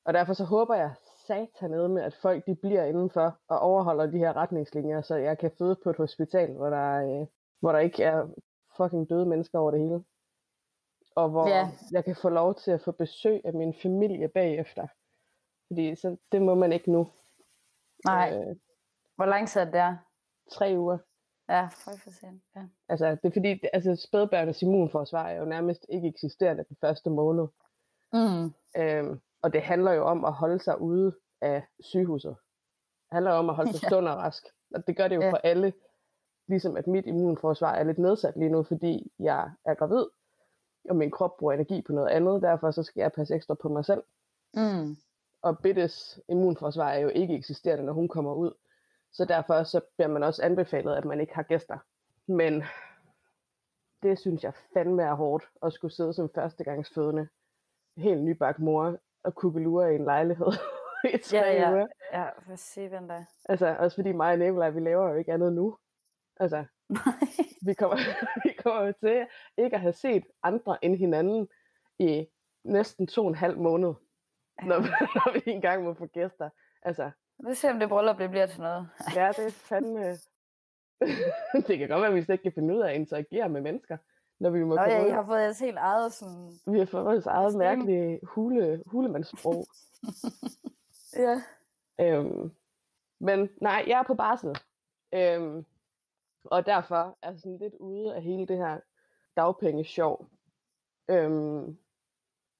[0.05, 0.93] og derfor så håber jeg
[1.27, 5.51] satan med, at folk de bliver indenfor og overholder de her retningslinjer, så jeg kan
[5.57, 7.27] føde på et hospital, hvor der, er, øh,
[7.59, 8.27] hvor der ikke er
[8.77, 10.03] fucking døde mennesker over det hele.
[11.15, 11.67] Og hvor Ja.
[11.91, 14.87] jeg kan få lov til at få besøg af min familie bagefter.
[15.67, 17.07] Fordi så, det må man ikke nu.
[18.05, 18.55] Nej, Øh,
[19.15, 19.95] hvor lang tid er det der?
[20.51, 20.97] tre uger.
[21.49, 22.43] Ja, for sent.
[22.55, 22.61] Ja.
[22.89, 27.47] Altså, det er fordi, altså, spædbørnets immunforsvar er jo nærmest ikke eksisterende den første måned.
[28.13, 28.53] Mm.
[28.81, 32.35] Øhm, og det handler jo om at holde sig ude af sygehuset.
[33.09, 33.89] Det handler jo om at holde sig Ja.
[33.89, 34.43] sund og rask.
[34.75, 35.31] Og det gør det jo Ja.
[35.31, 35.73] for alle.
[36.47, 40.05] Ligesom at mit immunforsvar er lidt nedsat lige nu, fordi jeg er gravid,
[40.89, 42.41] og min krop bruger energi på noget andet.
[42.41, 44.03] Derfor så skal jeg passe ekstra på mig selv.
[44.53, 44.95] Mm.
[45.41, 48.53] Og Bittes immunforsvar er jo ikke eksisterende, når hun kommer ud.
[49.11, 51.77] Så derfor så bliver man også anbefalet, at man ikke har gæster.
[52.27, 52.63] Men
[54.03, 57.27] det synes jeg fandme er hårdt, at skulle sidde som førstegangsfødende.
[57.97, 60.47] Helt nybagt mor og kukkelure i en lejlighed
[61.13, 61.71] i tre Ja, ja.
[61.71, 61.87] uger.
[62.13, 65.33] Ja, for se, hvem der Altså, også fordi mig og Nicolaj, vi laver jo ikke
[65.33, 65.77] andet nu.
[66.39, 66.65] Altså,
[67.65, 67.97] vi kommer,
[68.45, 71.47] vi kommer til ikke at have set andre end hinanden
[71.99, 72.27] i
[72.63, 73.93] næsten to og en halv måned,
[74.63, 74.79] når,
[75.15, 76.49] når vi engang må få gæster.
[76.81, 77.11] Altså,
[77.47, 78.89] Vi ser, om det bryllup det bliver til noget.
[79.15, 80.17] ja, det er fandme...
[81.67, 83.61] det kan godt være, at vi slet ikke kan finde ud af at interagere med
[83.61, 83.97] mennesker,
[84.39, 85.05] når vi må Nå komme ja.
[85.05, 86.51] I har fået jeres helt eget sådan...
[86.67, 89.65] Vi har fået vores eget mærkelige hule, hulemandssprog.
[91.15, 91.41] Ja.
[92.01, 92.51] Øhm,
[93.19, 94.57] men nej, jeg er på barsel.
[95.13, 95.65] Øhm,
[96.45, 98.79] og derfor er sådan lidt ude af hele det her
[99.37, 100.27] dagpengesjov.
[101.09, 101.77] Øhm,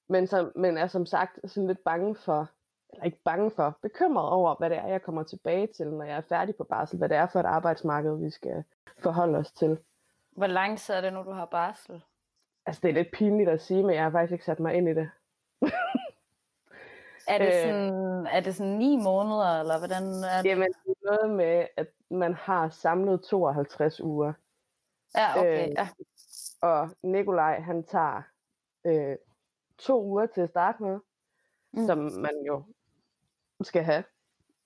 [0.08, 2.50] men, som, men er som sagt sådan lidt bange for,
[2.92, 6.16] eller ikke bange for, bekymret over, hvad det er, jeg kommer tilbage til, når jeg
[6.16, 6.98] er færdig på barsel.
[6.98, 8.64] Hvad det er for et arbejdsmarked, vi skal
[8.98, 9.78] forholde os til.
[10.30, 12.02] Hvor lang tid er det nu, du har barsel?
[12.66, 14.88] Altså, det er lidt pinligt at sige, men jeg har faktisk ikke sat mig ind
[14.88, 15.10] i det.
[17.28, 20.48] Er det, sådan, er det sådan ni måneder, eller hvordan er det?
[20.48, 20.68] Jamen,
[21.02, 24.32] noget med, at man har samlet 52 uger.
[25.14, 25.88] Ja, okay, øh, ja.
[26.60, 28.22] Og Nikolaj, han tager
[28.86, 29.16] øh,
[29.78, 30.98] to uger til at starte med,
[31.72, 31.86] mm.
[31.86, 32.62] som man jo
[33.62, 34.04] skal have.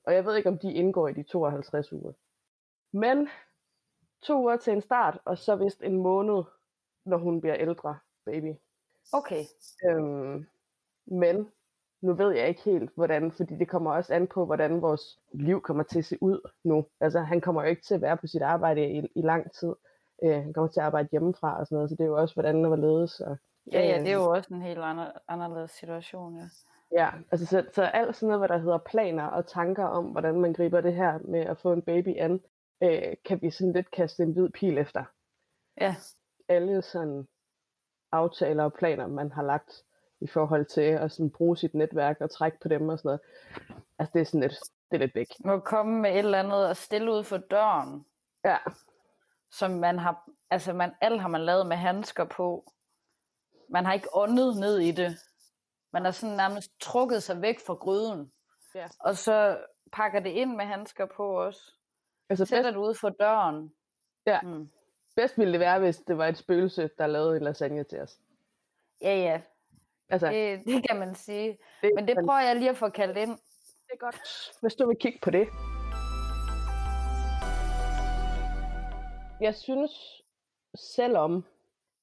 [0.05, 2.13] Og jeg ved ikke, om de indgår i de 52 uger.
[2.93, 3.29] Men
[4.23, 6.45] to uger til en start, og så vist en måned,
[7.05, 8.55] når hun bliver ældre, baby.
[9.13, 9.45] Okay.
[9.85, 10.47] Øhm,
[11.07, 11.51] men
[12.03, 15.61] nu ved jeg ikke helt, hvordan, fordi det kommer også an på, hvordan vores liv
[15.61, 16.87] kommer til at se ud nu.
[17.01, 19.75] Altså, han kommer jo ikke til at være på sit arbejde i, i lang tid.
[20.23, 22.35] Øh, han kommer til at arbejde hjemmefra og sådan noget, så det er jo også,
[22.35, 23.21] hvordan det var ledes.
[23.21, 23.37] Og,
[23.73, 26.45] ja, ja, det er jo også en helt andre, anderledes situation, ja.
[26.93, 30.41] Ja, altså så, så alt sådan noget, hvad der hedder planer og tanker om, hvordan
[30.41, 32.41] man griber det her med at få en baby an,
[32.83, 35.05] øh, kan vi sådan lidt kaste en hvid pil efter.
[35.81, 35.95] Ja.
[36.49, 37.29] Alle sådan
[38.13, 39.85] aftaler og planer, man har lagt
[40.21, 43.21] i forhold til at sådan bruge sit netværk og trække på dem og sådan noget.
[43.99, 44.59] Altså det er sådan lidt,
[44.91, 45.27] det er lidt væk.
[45.45, 48.07] Må komme med et eller andet og stille ud for døren.
[48.45, 48.57] Ja.
[49.53, 52.73] Som man har, altså man, alt har man lavet med handsker på.
[53.69, 55.19] Man har ikke åndet ned i det.
[55.93, 58.33] Man har sådan nærmest trukket sig væk fra gryden.
[58.75, 58.89] Ja.
[59.01, 59.59] Og så
[59.93, 61.77] pakker det ind med handsker på os.
[62.29, 62.75] Altså Sætter bedst...
[62.75, 63.73] det ud for døren.
[64.27, 64.41] Ja.
[64.41, 64.71] Mm.
[65.17, 68.19] Bedst ville det være, hvis det var et spøgelse, der lavede en lasagne til os.
[69.03, 69.41] Ja, ja.
[70.11, 71.59] Altså, det, det kan man sige.
[71.83, 73.31] Det, Men det prøver jeg lige at få kaldt ind.
[73.87, 75.49] Det er godt, hvis du vil kigge på det.
[79.41, 80.23] Jeg synes,
[80.75, 81.45] selvom,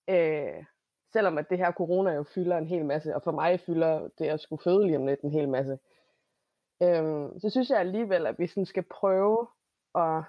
[0.10, 0.66] øh,
[1.14, 4.26] selvom at det her corona jo fylder en hel masse, og for mig fylder det
[4.26, 5.80] at skulle føde lige om lidt en hel masse,
[6.84, 9.48] øh, så synes jeg alligevel, at vi sådan skal prøve
[9.96, 10.24] at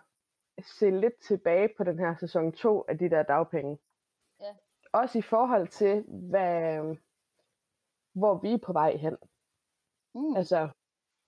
[0.79, 3.79] se lidt tilbage på den her sæson 2 af de der dagpenge.
[4.41, 4.53] Ja.
[4.93, 6.97] Også i forhold til, hvad,
[8.19, 9.17] hvor vi er på vej hen.
[10.15, 10.37] Mm.
[10.37, 10.69] Altså,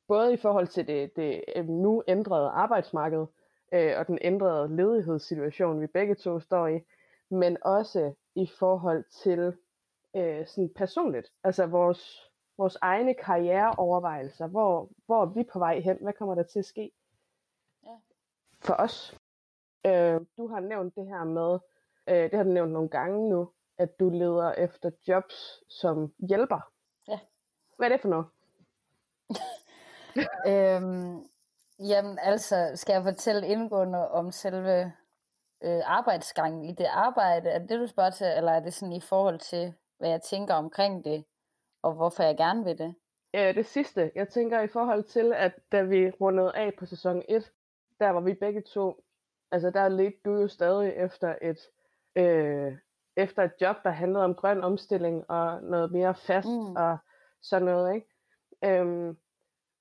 [0.09, 3.27] både i forhold til det, det øh, nu ændrede arbejdsmarked,
[3.73, 6.81] øh, og den ændrede ledighedssituation, vi begge to står i,
[7.31, 9.57] men også i forhold til
[10.17, 15.99] øh, sådan personligt, altså vores, vores egne karriereovervejelser, hvor, hvor er vi på vej hen,
[16.03, 16.93] hvad kommer der til at ske
[17.85, 17.97] ja.
[18.61, 19.19] for os.
[19.87, 21.59] Øh, du har nævnt det her med,
[22.09, 26.71] øh, det har du nævnt nogle gange nu, at du leder efter jobs som hjælper.
[27.81, 28.27] Hvad er det for noget?
[30.53, 31.27] øhm,
[31.79, 34.93] jamen altså, skal jeg fortælle indgående om selve
[35.65, 37.51] øh, arbejdsgangen i det arbejde?
[37.51, 40.23] Er det det, du spørger til, eller er det sådan i forhold til, hvad jeg
[40.23, 41.25] tænker omkring det,
[41.83, 42.95] og hvorfor jeg gerne vil det?
[43.35, 44.13] Ja, det sidste.
[44.15, 47.53] Jeg tænker i forhold til, at da vi rundede af på sæson 1,
[48.01, 49.05] der var vi begge to,
[49.51, 51.59] altså der ledte du jo stadig efter et,
[52.17, 52.77] øh,
[53.17, 56.77] efter et job, der handlede om grøn omstilling og noget mere fast mm.
[56.77, 56.99] og
[57.43, 58.07] sådan noget, ikke?
[58.65, 59.17] Øhm,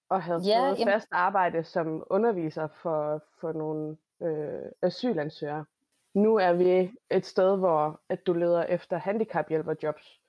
[0.10, 0.94] og havde ja, fået jamen...
[0.94, 5.66] fast arbejde som underviser for, for nogle øh, asylansøgere.
[6.14, 10.20] Nu er vi et sted, hvor at du leder efter handicaphjælperjobs.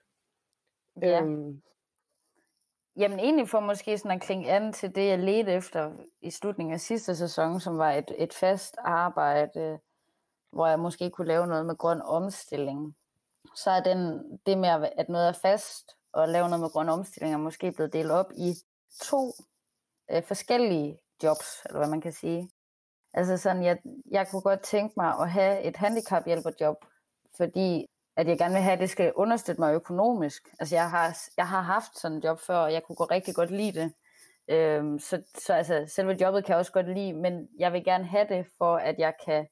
[1.02, 1.22] Ja.
[1.22, 1.62] Øhm,
[2.96, 6.74] Jamen egentlig for måske sådan at klinge an til det, jeg ledte efter i slutningen
[6.74, 9.78] af sidste sæson, som var et, et fast arbejde,
[10.50, 12.96] hvor jeg måske kunne lave noget med grøn omstilling.
[13.54, 17.34] Så er den, det med, at noget er fast, og lave noget med grøn omstilling,
[17.34, 18.54] er måske blevet delt op i
[19.02, 19.32] to
[20.10, 22.50] øh, forskellige jobs, eller hvad man kan sige.
[23.14, 23.78] Altså sådan, jeg,
[24.10, 26.76] jeg kunne godt tænke mig at have et handicaphjælperjob,
[27.36, 30.48] fordi at jeg gerne vil have, at det skal understøtte mig økonomisk.
[30.60, 33.34] Altså jeg har, jeg har haft sådan et job før, og jeg kunne gå rigtig
[33.34, 33.92] godt lide det.
[34.48, 38.04] Øhm, så så altså, selve jobbet kan jeg også godt lide, men jeg vil gerne
[38.04, 39.46] have det, for at jeg kan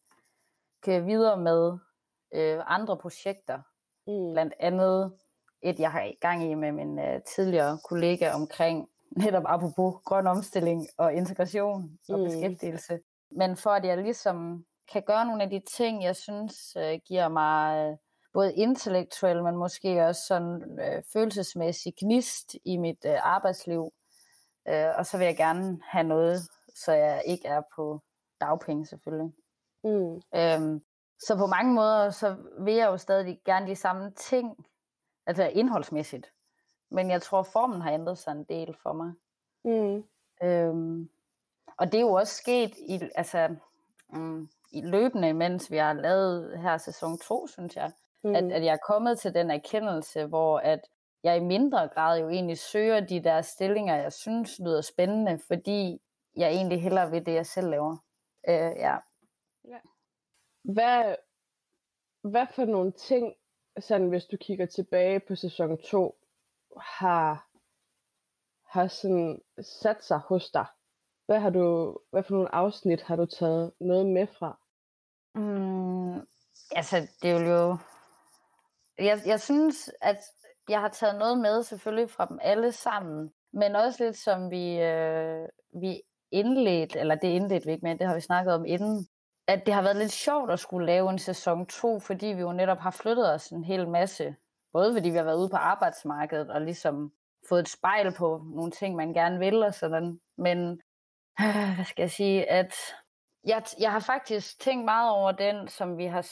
[0.82, 1.78] køre videre med
[2.34, 3.58] øh, andre projekter.
[4.06, 4.32] Mm.
[4.32, 5.12] Blandt andet
[5.62, 8.88] et, jeg har i gang i med min øh, tidligere kollega omkring
[9.24, 12.24] netop apropos grøn omstilling og integration og mm.
[12.24, 12.98] beskæftigelse.
[13.30, 17.28] Men for at jeg ligesom kan gøre nogle af de ting, jeg synes øh, giver
[17.28, 17.90] mig...
[17.90, 17.96] Øh,
[18.32, 23.92] både intellektuel, men måske også sådan øh, følelsesmæssig gnist i mit øh, arbejdsliv.
[24.68, 26.40] Øh, og så vil jeg gerne have noget,
[26.74, 28.00] så jeg ikke er på
[28.40, 29.32] dagpenge selvfølgelig.
[29.84, 30.22] Mm.
[30.34, 30.82] Øhm,
[31.20, 34.66] så på mange måder, så vil jeg jo stadig gerne de samme ting,
[35.28, 36.32] altså indholdsmæssigt.
[36.90, 39.12] Men jeg tror, formen har ændret sig en del for mig.
[39.64, 40.04] Mm.
[40.42, 41.10] Øhm,
[41.76, 43.56] og det er jo også sket i, altså,
[44.08, 47.92] mm, i løbende, mens vi har lavet her sæson 2, synes jeg.
[48.24, 48.34] Mm.
[48.34, 50.80] At, at jeg er kommet til den erkendelse, hvor at
[51.22, 56.00] jeg i mindre grad jo egentlig søger de der stillinger, jeg synes lyder spændende, fordi
[56.36, 57.96] jeg egentlig hellere vil det, jeg selv laver.
[58.48, 58.96] Øh, ja.
[59.68, 59.78] ja.
[60.62, 61.14] Hvad,
[62.22, 63.34] hvad for nogle ting,
[63.80, 66.14] sådan hvis du kigger tilbage på sæson 2,
[66.80, 67.48] har,
[68.66, 70.66] har sådan sat sig hos dig?
[71.26, 74.58] Hvad har du, hvad for nogle afsnit har du taget noget med fra?
[75.34, 76.26] Mm,
[76.70, 77.76] altså, det er jo...
[78.98, 80.18] Jeg, jeg synes, at
[80.68, 84.80] jeg har taget noget med selvfølgelig fra dem alle sammen, men også lidt som vi,
[84.80, 85.48] øh,
[85.80, 89.08] vi indledt, eller det indledt vi ikke med, det har vi snakket om inden,
[89.48, 92.52] at det har været lidt sjovt at skulle lave en sæson 2, fordi vi jo
[92.52, 94.36] netop har flyttet os en hel masse.
[94.72, 97.12] Både fordi vi har været ude på arbejdsmarkedet og ligesom
[97.48, 100.20] fået et spejl på nogle ting, man gerne vil og sådan.
[100.36, 100.58] Men
[101.40, 102.74] øh, hvad skal jeg sige, at
[103.44, 106.26] jeg, jeg har faktisk tænkt meget over den, som vi har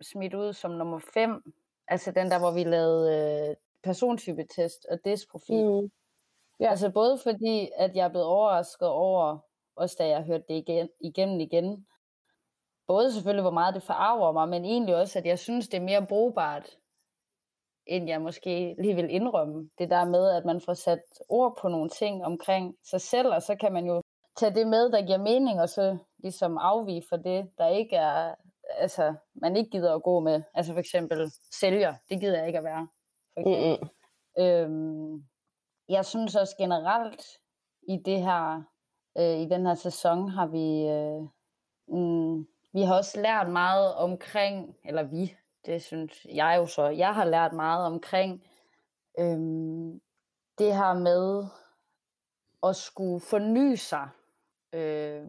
[0.00, 1.42] smidt ud som nummer 5.
[1.88, 5.64] Altså den der, hvor vi lavede øh, persontypetest og desprofil.
[5.64, 5.90] Mm.
[6.60, 6.70] Ja.
[6.70, 9.38] Altså både fordi, at jeg er blevet overrasket over,
[9.76, 11.86] også da jeg hørte det igen, igen igen,
[12.86, 15.82] både selvfølgelig, hvor meget det forarver mig, men egentlig også, at jeg synes, det er
[15.82, 16.76] mere brugbart,
[17.86, 19.70] end jeg måske lige vil indrømme.
[19.78, 23.42] Det der med, at man får sat ord på nogle ting omkring sig selv, og
[23.42, 24.02] så kan man jo
[24.36, 28.34] tage det med, der giver mening, og så ligesom afvige for det, der ikke er,
[28.70, 30.42] altså, man ikke gider at gå med.
[30.54, 32.88] Altså for eksempel sælger, det gider jeg ikke at være.
[33.34, 33.88] For eksempel.
[34.36, 34.44] Mm-hmm.
[34.44, 35.24] Øhm,
[35.88, 37.22] jeg synes også generelt
[37.88, 38.62] i det her,
[39.18, 41.22] øh, i den her sæson har vi, øh,
[41.88, 47.14] mm, vi har også lært meget omkring, eller vi, det synes jeg jo så, jeg
[47.14, 48.44] har lært meget omkring
[49.18, 49.38] øh,
[50.58, 51.44] det her med
[52.62, 54.08] at skulle forny sig.
[54.72, 55.22] Øh,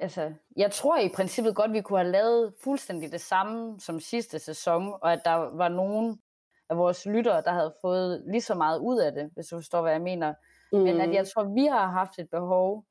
[0.00, 4.38] altså, jeg tror i princippet godt, vi kunne have lavet fuldstændig det samme som sidste
[4.38, 6.20] sæson, og at der var nogen
[6.68, 9.82] af vores lyttere, der havde fået lige så meget ud af det, hvis du forstår,
[9.82, 10.34] hvad jeg mener.
[10.72, 10.78] Mm.
[10.78, 11.26] Men at jeg mm.
[11.34, 12.84] tror, vi har haft et behov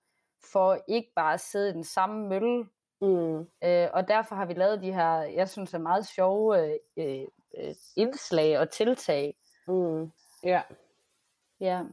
[0.52, 2.66] for ikke bare at sidde i den samme mølle.
[3.02, 3.40] Mm.
[3.64, 7.28] Øh, og derfor har vi lavet de her, jeg synes er meget sjove øh,
[7.58, 9.38] øh, indslag og tiltag.
[9.68, 10.12] Mm.
[10.44, 10.62] Ja.
[11.60, 11.84] Ja.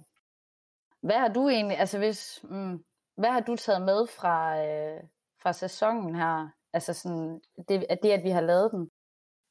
[1.00, 2.84] Hvad har du egentlig, altså hvis, mm,
[3.16, 5.00] hvad har du taget med fra, øh,
[5.42, 6.48] fra sæsonen her?
[6.72, 8.90] Altså sådan, det, det, at vi har lavet den.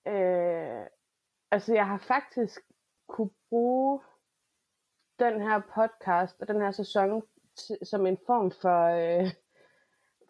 [0.08, 0.88] Øh,
[1.52, 2.62] Altså, jeg har faktisk
[3.08, 4.02] kunne bruge
[5.20, 7.24] den her podcast og den her sæson
[7.84, 9.34] som en form for, øh,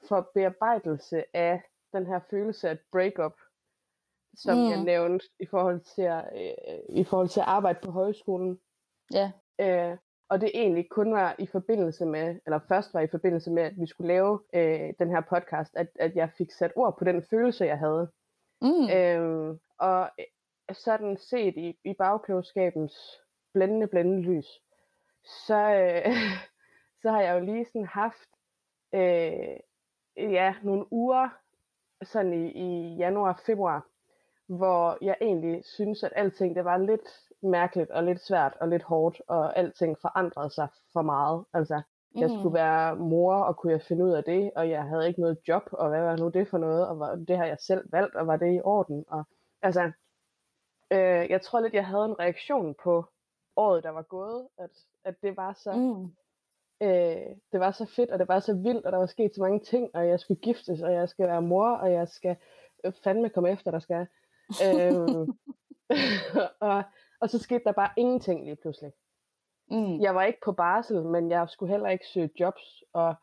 [0.07, 1.61] for bearbejdelse af
[1.93, 3.33] den her følelse af et breakup,
[4.35, 4.69] som mm.
[4.69, 8.59] jeg nævnte i forhold til at, øh, i forhold til at arbejde på højskolen.
[9.13, 9.31] Ja.
[9.59, 9.97] Øh,
[10.29, 13.73] og det egentlig kun var i forbindelse med, eller først var i forbindelse med, at
[13.77, 17.23] vi skulle lave øh, den her podcast, at, at jeg fik sat ord på den
[17.23, 18.11] følelse, jeg havde.
[18.61, 18.89] Mm.
[18.89, 20.09] Øh, og
[20.73, 22.93] sådan set i, i bagklogskabens
[23.53, 24.45] blændende, blændende lys,
[25.47, 26.13] så, øh,
[27.01, 28.29] så har jeg jo lige sådan haft
[28.93, 29.59] øh,
[30.29, 31.29] ja, nogle uger
[32.03, 33.85] sådan i, i januar, februar,
[34.47, 37.09] hvor jeg egentlig synes, at alting det var lidt
[37.43, 41.45] mærkeligt og lidt svært og lidt hårdt, og alting forandrede sig for meget.
[41.53, 41.81] Altså,
[42.15, 42.39] jeg mm.
[42.39, 45.37] skulle være mor, og kunne jeg finde ud af det, og jeg havde ikke noget
[45.47, 48.15] job, og hvad var nu det for noget, og var, det har jeg selv valgt,
[48.15, 49.05] og var det i orden.
[49.07, 49.23] Og,
[49.61, 49.91] altså,
[50.91, 53.05] Øh, jeg tror lidt, jeg havde en reaktion på
[53.55, 54.69] året, der var gået, at,
[55.03, 55.71] at det var så...
[55.71, 56.15] Mm.
[56.81, 59.41] Øh, det var så fedt, og det var så vildt, og der var sket så
[59.41, 62.35] mange ting, og jeg skulle giftes, og jeg skal være mor, og jeg skal
[62.83, 64.07] øh, fandme komme efter, der skal.
[64.65, 65.27] øh,
[66.69, 66.83] og,
[67.19, 68.91] og så skete der bare ingenting lige pludselig.
[69.71, 70.01] Mm.
[70.01, 73.15] Jeg var ikke på barsel, men jeg skulle heller ikke søge jobs, og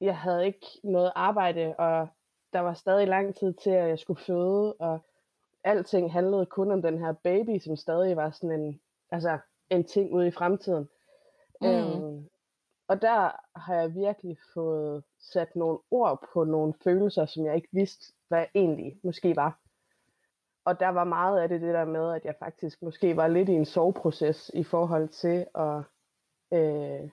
[0.00, 2.08] jeg havde ikke noget arbejde, og
[2.52, 4.98] der var stadig lang tid til, at jeg skulle føde, og
[5.64, 9.38] alting handlede kun om den her baby, som stadig var sådan en, altså
[9.70, 10.88] en ting ude i fremtiden.
[11.60, 11.66] Mm.
[11.68, 12.28] Øhm,
[12.92, 17.68] og der har jeg virkelig fået sat nogle ord på nogle følelser, som jeg ikke
[17.72, 19.60] vidste, hvad egentlig måske var.
[20.64, 23.48] Og der var meget af det det der med, at jeg faktisk måske var lidt
[23.48, 25.82] i en soveproces i forhold til at,
[26.52, 27.10] øh,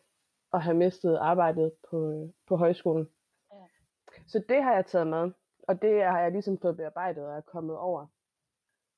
[0.54, 3.10] at have mistet arbejdet på, på højskolen.
[3.54, 3.58] Ja.
[4.28, 5.32] Så det har jeg taget med,
[5.68, 8.08] og det har jeg ligesom fået bearbejdet og er kommet over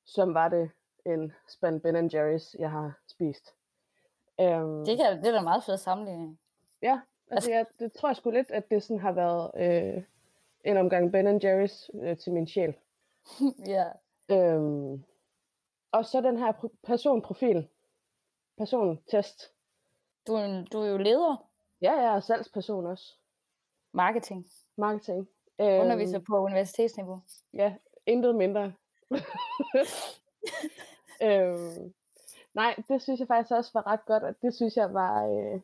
[0.06, 0.70] som var det
[1.06, 3.54] en spand Ben Jerry's, jeg har spist.
[4.38, 6.41] Um, det, kan, det er da meget fedt sammenligning.
[6.82, 10.02] Ja, altså, altså jeg, det tror jeg sgu lidt, at det sådan har været øh,
[10.64, 12.74] en omgang Ben Jerry's øh, til min sjæl.
[13.74, 13.86] ja.
[14.56, 15.04] Um,
[15.92, 16.52] og så den her
[16.82, 17.68] personprofil.
[18.58, 19.52] Persontest.
[20.26, 21.48] Du er, en, du er jo leder.
[21.80, 23.16] Ja, jeg er salgsperson også.
[23.92, 24.46] Marketing.
[24.76, 25.28] Marketing.
[25.58, 27.20] Underviser på universitetsniveau.
[27.54, 27.74] Ja,
[28.06, 28.72] intet mindre.
[31.26, 31.94] øhm,
[32.54, 35.60] nej, det synes jeg faktisk også var ret godt, og det synes jeg var, øh,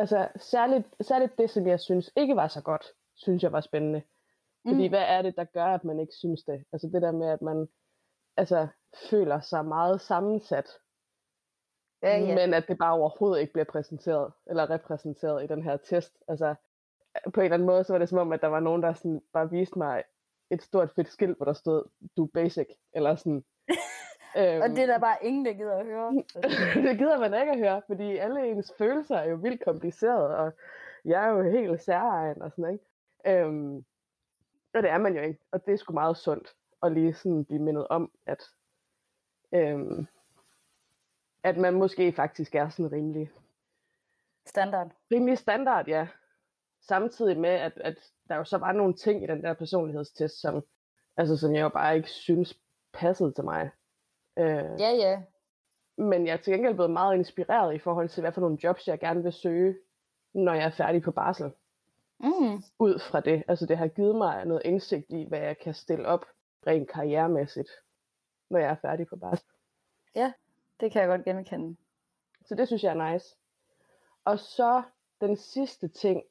[0.00, 2.84] altså særligt, særligt det, som jeg synes ikke var så godt,
[3.16, 4.02] synes jeg var spændende.
[4.68, 4.92] Fordi mm.
[4.92, 6.64] hvad er det, der gør, at man ikke synes det?
[6.72, 7.68] Altså det der med, at man
[8.36, 8.68] altså,
[9.10, 10.68] føler sig meget sammensat.
[12.02, 12.34] Ja, ja.
[12.34, 16.12] men at det bare overhovedet ikke bliver præsenteret eller repræsenteret i den her test.
[16.28, 16.54] Altså,
[17.34, 18.92] på en eller anden måde, så var det som om, at der var nogen, der
[18.92, 20.04] sådan bare viste mig
[20.50, 21.84] et stort fedt skilt, hvor der stod,
[22.16, 23.44] du basic, eller sådan.
[24.36, 26.12] Øhm, og det er der bare ingen, der gider at høre.
[26.88, 30.52] det gider man ikke at høre, fordi alle ens følelser er jo vildt komplicerede, og
[31.04, 32.84] jeg er jo helt særegen og sådan, ikke?
[33.26, 33.84] Øhm,
[34.74, 37.44] og det er man jo ikke, og det er sgu meget sundt at lige sådan
[37.44, 38.42] blive mindet om, at,
[39.52, 40.06] øhm,
[41.42, 43.30] at man måske faktisk er sådan rimelig
[44.46, 44.90] standard.
[45.12, 46.08] Rimelig standard, ja.
[46.80, 47.96] Samtidig med, at, at
[48.28, 50.62] der jo så var nogle ting i den der personlighedstest, som,
[51.16, 52.58] altså, som jeg jo bare ikke synes
[52.92, 53.70] passede til mig.
[54.40, 55.22] Øh, ja, ja.
[55.96, 58.88] Men jeg er til gengæld blevet meget inspireret i forhold til, hvad for nogle jobs
[58.88, 59.76] jeg gerne vil søge,
[60.34, 61.52] når jeg er færdig på barsel.
[62.20, 62.62] Mm.
[62.78, 63.42] Ud fra det.
[63.48, 66.26] Altså det har givet mig noget indsigt i, hvad jeg kan stille op
[66.66, 67.70] rent karrieremæssigt,
[68.50, 69.46] når jeg er færdig på barsel.
[70.14, 70.32] Ja,
[70.80, 71.76] det kan jeg godt genkende.
[72.44, 73.36] Så det synes jeg er nice.
[74.24, 74.82] Og så
[75.20, 76.22] den sidste ting,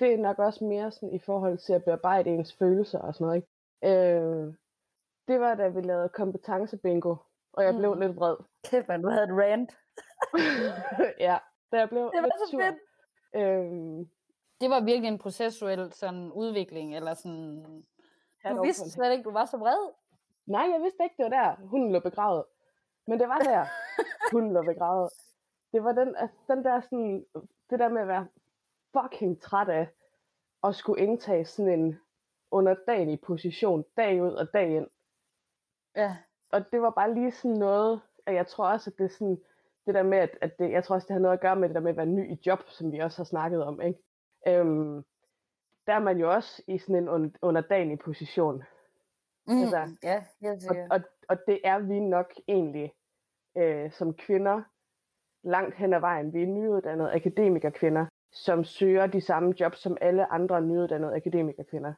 [0.00, 3.24] det er nok også mere sådan i forhold til at bearbejde ens følelser og sådan
[3.24, 3.36] noget.
[3.36, 3.48] Ikke?
[3.82, 4.54] Øh,
[5.28, 7.16] det var da vi lavede kompetencebingo,
[7.58, 8.00] og jeg blev mm.
[8.00, 8.36] lidt vred.
[8.64, 9.70] Kæft man, du havde et rant.
[11.28, 11.38] ja,
[11.72, 12.60] da jeg blev det var så sur.
[12.62, 12.76] fedt.
[13.34, 14.10] Øhm,
[14.60, 17.64] det var virkelig en processuel sådan udvikling, eller sådan...
[18.50, 19.92] Du vidste slet ikke, du var så vred.
[20.46, 22.44] Nej, jeg vidste ikke, det var der, hunden lå begravet.
[23.06, 23.66] Men det var der,
[24.32, 25.10] hunden lå begravet.
[25.72, 27.26] Det var den, altså, den der sådan,
[27.70, 28.26] det der med at være
[28.92, 29.88] fucking træt af
[30.64, 32.00] at skulle indtage sådan en
[32.50, 34.86] underdanig position dag ud og dag ind.
[35.96, 36.16] Ja.
[36.52, 39.38] Og det var bare lige sådan noget, at jeg tror også, at det er sådan,
[39.86, 41.68] det der med, at, at det, jeg tror også, det har noget at gøre med
[41.68, 44.00] det der med at være ny i job, som vi også har snakket om, ikke?
[44.48, 45.04] Øhm,
[45.86, 48.62] der er man jo også i sådan en underdanig position.
[49.46, 52.92] Mm, altså, ja, helt og, og, og det er vi nok egentlig
[53.56, 54.62] øh, som kvinder
[55.42, 56.32] langt hen ad vejen.
[56.32, 61.94] Vi er nyuddannede akademikerkvinder, som søger de samme jobs som alle andre nyuddannede akademikerkvinder.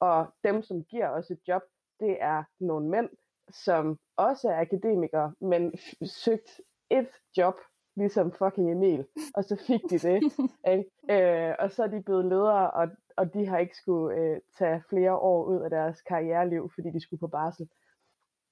[0.00, 1.62] Og dem, som giver os et job,
[2.00, 3.10] det er nogle mænd,
[3.52, 5.74] som også er akademikere, men
[6.04, 7.54] søgt et job,
[7.96, 10.22] ligesom fucking Emil, og så fik de det.
[10.72, 10.90] ikke?
[11.10, 14.82] Øh, og så er de blevet ledere, og, og de har ikke skulle øh, tage
[14.88, 17.68] flere år ud af deres karriereliv, fordi de skulle på barsel.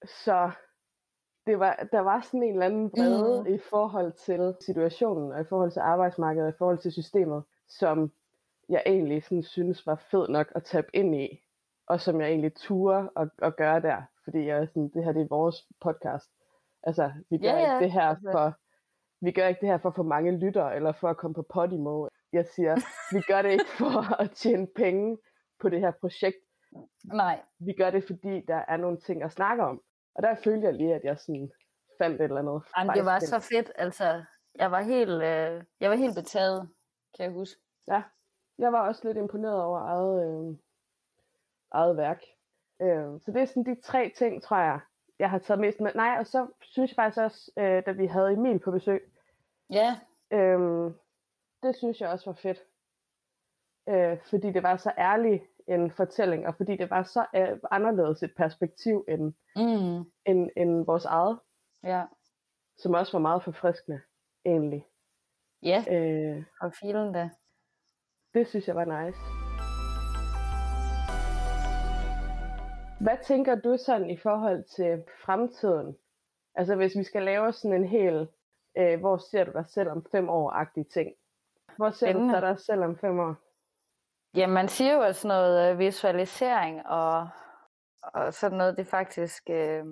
[0.04, 0.50] Så
[1.46, 3.54] det var, der var sådan en eller anden vrede mm.
[3.54, 8.12] i forhold til situationen, og i forhold til arbejdsmarkedet, og i forhold til systemet, som
[8.68, 11.42] jeg egentlig sådan synes var fed nok at tabe ind i,
[11.86, 15.12] og som jeg egentlig turer at, at gøre der, fordi jeg er sådan, det her
[15.12, 16.30] det er vores podcast.
[16.82, 17.74] Altså, vi gør ja, ja.
[17.74, 18.30] ikke det her altså.
[18.32, 18.46] for,
[19.24, 21.46] vi gør ikke det her for at få mange lytter, eller for at komme på
[21.54, 22.08] Podimo.
[22.32, 22.74] Jeg siger,
[23.14, 25.18] vi gør det ikke for at tjene penge
[25.60, 26.36] på det her projekt.
[27.04, 27.42] Nej.
[27.58, 29.82] Vi gør det, fordi der er nogle ting at snakke om.
[30.14, 31.50] Og der følte jeg lige, at jeg sådan
[32.00, 32.62] fandt et eller andet.
[32.78, 34.24] Jamen, det var så fedt, altså.
[34.54, 36.68] Jeg var helt, øh, jeg var helt betaget,
[37.16, 37.60] kan jeg huske.
[37.88, 38.02] Ja,
[38.58, 40.56] jeg var også lidt imponeret over eget, øh,
[41.72, 42.22] eget værk.
[42.82, 44.80] Øh, så det er sådan de tre ting, tror jeg,
[45.18, 45.90] jeg har taget mest med.
[45.94, 49.12] Nej, og så synes jeg faktisk også, øh, da vi havde Emil på besøg.
[49.70, 49.96] Ja.
[50.32, 50.92] Øh,
[51.62, 52.58] det synes jeg også var fedt.
[53.88, 58.22] Øh, fordi det var så ærligt en fortælling, og fordi det var så øh, anderledes
[58.22, 60.10] et perspektiv end, mm.
[60.26, 61.38] end, end vores eget.
[61.84, 62.04] Ja.
[62.78, 64.00] Som også var meget forfriskende,
[64.44, 64.86] egentlig.
[65.62, 67.30] Ja, øh, og filen da.
[68.34, 69.47] Det synes jeg var nice.
[73.00, 75.96] Hvad tænker du sådan i forhold til fremtiden?
[76.54, 78.28] Altså hvis vi skal lave sådan en hel,
[78.78, 81.12] øh, hvor ser du dig selv om fem år-agtig ting?
[81.76, 82.34] Hvor ser Spændende.
[82.34, 83.34] du dig selv om fem år?
[84.34, 87.28] Ja, man siger jo, at sådan noget øh, visualisering og,
[88.02, 89.84] og sådan noget, det faktisk øh,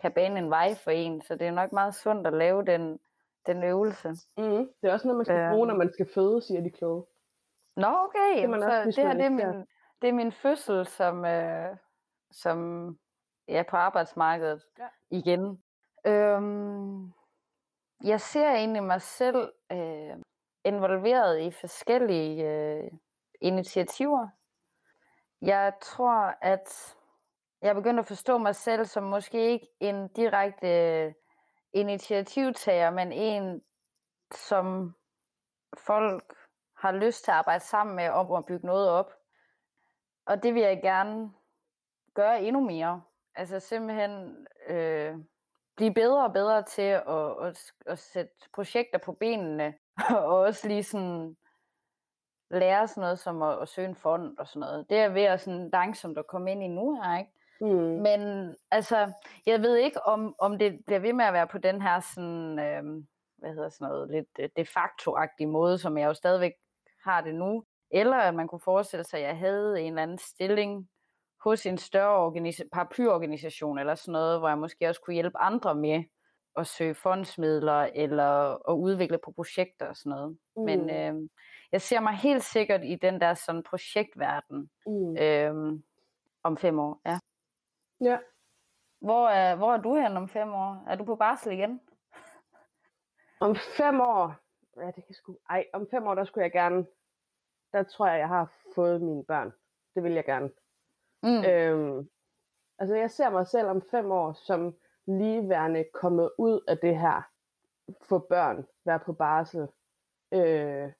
[0.00, 2.98] kan bane en vej for en, så det er nok meget sundt at lave den,
[3.46, 4.08] den øvelse.
[4.36, 7.04] Mm, det er også noget, man skal bruge, når man skal føde, siger de kloge.
[7.76, 8.48] Nå, okay.
[8.48, 9.66] Det, så det her det er, min,
[10.02, 11.76] det er min fødsel som, øh,
[12.42, 12.88] som
[13.48, 14.88] ja, på arbejdsmarkedet ja.
[15.10, 15.62] igen.
[16.06, 17.12] Øhm,
[18.04, 20.16] jeg ser egentlig mig selv øh,
[20.64, 22.90] involveret i forskellige øh,
[23.40, 24.28] initiativer.
[25.42, 26.96] Jeg tror, at
[27.62, 31.14] jeg er begyndt at forstå mig selv som måske ikke en direkte
[31.72, 33.62] initiativtager, men en,
[34.34, 34.94] som
[35.78, 36.34] folk
[36.76, 39.12] har lyst til at arbejde sammen med om at bygge noget op.
[40.26, 41.32] Og det vil jeg gerne
[42.16, 43.02] gøre endnu mere.
[43.34, 45.14] Altså simpelthen øh,
[45.76, 49.74] blive bedre og bedre til at, at, at sætte projekter på benene,
[50.10, 51.36] og også lige sådan
[52.50, 54.90] lære sådan noget som at, at søge en fond og sådan noget.
[54.90, 57.32] Det er ved at sådan langsomt at komme ind i nu her, ikke?
[57.60, 58.02] Mm.
[58.02, 59.12] Men altså,
[59.46, 62.58] jeg ved ikke, om, om det bliver ved med at være på den her sådan,
[62.58, 63.04] øh,
[63.38, 66.52] hvad hedder sådan noget, lidt øh, de facto-agtig måde, som jeg jo stadigvæk
[67.04, 67.64] har det nu.
[67.90, 70.88] Eller at man kunne forestille sig, at jeg havde en eller anden stilling
[71.46, 75.74] hos en større organisa- paraplyorganisation eller sådan noget, hvor jeg måske også kunne hjælpe andre
[75.74, 76.04] med
[76.56, 80.38] at søge fondsmidler eller at udvikle på projekter og sådan noget.
[80.56, 80.62] Mm.
[80.62, 81.28] Men øh,
[81.72, 85.16] jeg ser mig helt sikkert i den der sådan projektverden mm.
[85.16, 85.80] øh,
[86.42, 87.00] om fem år.
[87.04, 87.18] Ja.
[88.00, 88.18] ja.
[89.00, 90.84] Hvor er, hvor er du hen om fem år?
[90.86, 91.80] Er du på barsel igen?
[93.40, 94.34] Om fem år?
[94.76, 95.36] Ja, det kan sgu...
[95.50, 96.86] Ej, om fem år, der skulle jeg gerne...
[97.72, 99.52] Der tror jeg, jeg har fået mine børn.
[99.94, 100.50] Det vil jeg gerne.
[101.22, 101.44] Mm.
[101.44, 102.08] Øhm,
[102.78, 104.74] altså, jeg ser mig selv om fem år som
[105.06, 107.22] ligeværende kommet ud af det her.
[108.02, 109.68] Få børn, være på barsel.
[110.32, 110.92] Øh,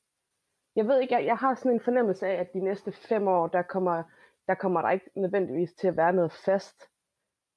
[0.77, 3.47] jeg ved ikke, jeg, jeg har sådan en fornemmelse af, at de næste fem år,
[3.47, 4.03] der kommer
[4.49, 6.91] der, kommer der ikke nødvendigvis til at være noget fast.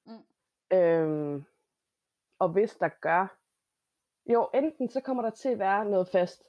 [0.06, 0.24] Mm.
[0.72, 1.44] Øhm,
[2.38, 3.36] og hvis der gør,
[4.32, 6.44] jo, enten så kommer der til at være noget fast,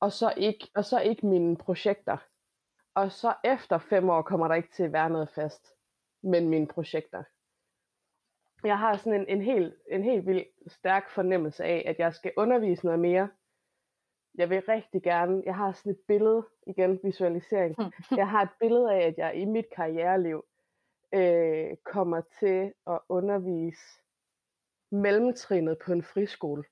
[0.00, 2.16] og så ikke, og så ikke mine projekter.
[2.94, 5.74] Og så efter fem år kommer der ikke til at være noget fast,
[6.22, 7.22] men mine projekter.
[8.64, 12.32] Jeg har sådan en, en, helt, en helt vild stærk fornemmelse af, at jeg skal
[12.36, 13.28] undervise noget mere.
[14.34, 17.76] Jeg vil rigtig gerne, jeg har sådan et billede, igen visualisering,
[18.20, 20.44] jeg har et billede af, at jeg i mit karriereliv
[21.14, 24.02] øh, kommer til at undervise
[24.90, 26.64] mellemtrinnet på en friskole.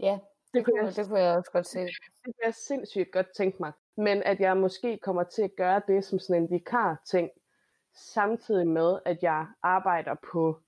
[0.00, 0.18] Ja,
[0.54, 1.80] det, kunne, jeg, det kunne jeg også godt se.
[1.80, 3.72] Det kunne jeg sindssygt godt tænke mig.
[3.96, 7.30] Men at jeg måske kommer til at gøre det som sådan en vikar-ting,
[7.94, 10.60] samtidig med, at jeg arbejder på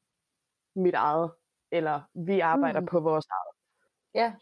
[0.74, 1.30] mit eget,
[1.70, 2.86] eller vi arbejder mm.
[2.86, 3.54] på vores eget.
[4.14, 4.34] Ja.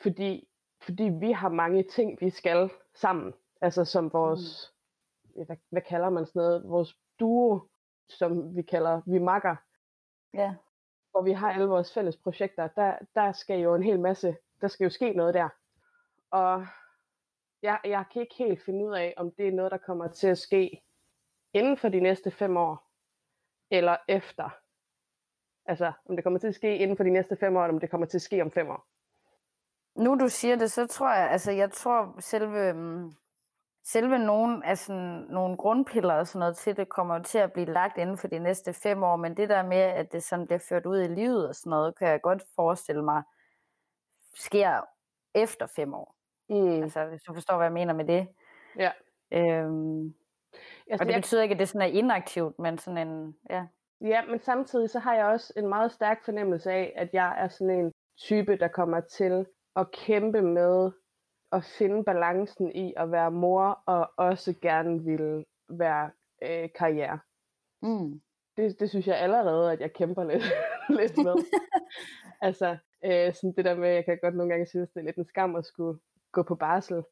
[0.00, 0.48] Fordi,
[0.82, 3.34] fordi vi har mange ting, vi skal sammen.
[3.60, 4.72] Altså som vores,
[5.24, 5.44] mm.
[5.44, 7.68] hvad, hvad kalder man sådan noget, vores duo,
[8.08, 9.56] som vi kalder, vi makker.
[10.34, 10.54] Ja.
[11.10, 14.68] Hvor vi har alle vores fælles projekter, der, der skal jo en hel masse, der
[14.68, 15.48] skal jo ske noget der.
[16.30, 16.66] Og
[17.62, 20.28] jeg, jeg kan ikke helt finde ud af, om det er noget, der kommer til
[20.28, 20.82] at ske
[21.52, 22.90] inden for de næste fem år,
[23.70, 24.50] eller efter.
[25.66, 27.80] Altså, om det kommer til at ske inden for de næste fem år, eller om
[27.80, 28.86] det kommer til at ske om fem år.
[30.02, 33.12] Nu du siger det, så tror jeg, altså jeg tror selve, mm,
[33.84, 34.92] selve nogle, altså,
[35.28, 38.38] nogle grundpiller og sådan noget til, det kommer til at blive lagt inden for de
[38.38, 41.48] næste fem år, men det der med, at det sådan bliver ført ud i livet
[41.48, 43.22] og sådan noget, kan jeg godt forestille mig,
[44.34, 44.80] sker
[45.34, 46.16] efter fem år.
[46.48, 46.82] Mm.
[46.82, 48.28] Altså, hvis du forstår, hvad jeg mener med det.
[48.78, 48.90] Ja.
[49.32, 50.14] Øhm,
[50.90, 51.20] altså, og det jeg...
[51.20, 53.66] betyder ikke, at det sådan er inaktivt, men sådan en, ja.
[54.00, 57.48] Ja, men samtidig så har jeg også en meget stærk fornemmelse af, at jeg er
[57.48, 60.90] sådan en type, der kommer til at kæmpe med
[61.52, 66.10] at finde balancen i at være mor, og også gerne vil være
[66.42, 67.18] øh, karriere.
[67.82, 68.20] Mm.
[68.56, 70.44] Det, det synes jeg allerede, at jeg kæmper lidt,
[71.00, 71.34] lidt med.
[72.48, 75.16] altså, øh, sådan det der med, jeg kan godt nogle gange synes, det er lidt
[75.16, 75.98] en skam at skulle
[76.32, 77.02] gå på barsel,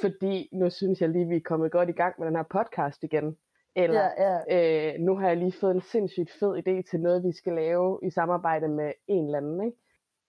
[0.00, 3.02] fordi nu synes jeg lige, vi er kommet godt i gang med den her podcast
[3.02, 3.36] igen.
[3.76, 4.94] Eller ja, ja.
[4.94, 8.00] Øh, nu har jeg lige fået en sindssygt fed idé til noget, vi skal lave
[8.02, 9.78] i samarbejde med en eller anden, ikke?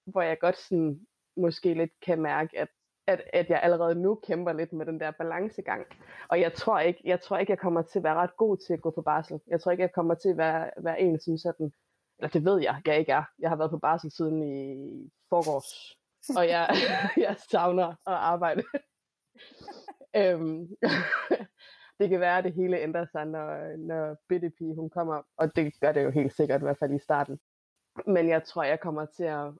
[0.05, 0.99] hvor jeg godt sådan,
[1.37, 2.67] måske lidt kan mærke, at,
[3.07, 5.85] at, at jeg allerede nu kæmper lidt med den der balancegang.
[6.27, 8.73] Og jeg tror ikke, jeg tror ikke, jeg kommer til at være ret god til
[8.73, 9.39] at gå på barsel.
[9.47, 11.71] Jeg tror ikke, jeg kommer til at være, være en, som sådan,
[12.19, 13.23] eller det ved jeg, jeg ikke er.
[13.39, 15.97] Jeg har været på barsel siden i forgårs
[16.35, 16.69] og jeg,
[17.25, 18.63] jeg savner at arbejde.
[20.15, 20.67] øhm,
[21.99, 25.55] det kan være, at det hele ændrer sig, når, når Bitte Pige, hun kommer, og
[25.55, 27.39] det gør det jo helt sikkert, i hvert fald i starten.
[28.07, 29.53] Men jeg tror, jeg kommer til at,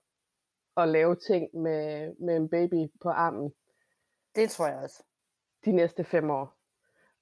[0.77, 3.53] at lave ting med, med en baby på armen.
[4.35, 5.03] Det tror jeg også.
[5.65, 6.53] De næste fem år.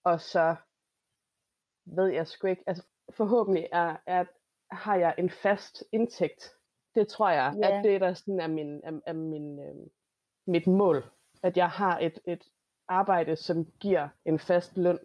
[0.04, 0.56] Og så
[1.86, 4.26] ved jeg sgu ikke, altså forhåbentlig er, er,
[4.72, 6.56] har jeg en fast indtægt
[6.96, 7.78] det tror jeg, yeah.
[7.78, 9.88] at det der sådan er, min, er, er min, øh,
[10.48, 11.04] mit mål.
[11.44, 12.44] At jeg har et, et
[12.88, 15.00] arbejde, som giver en fast løn.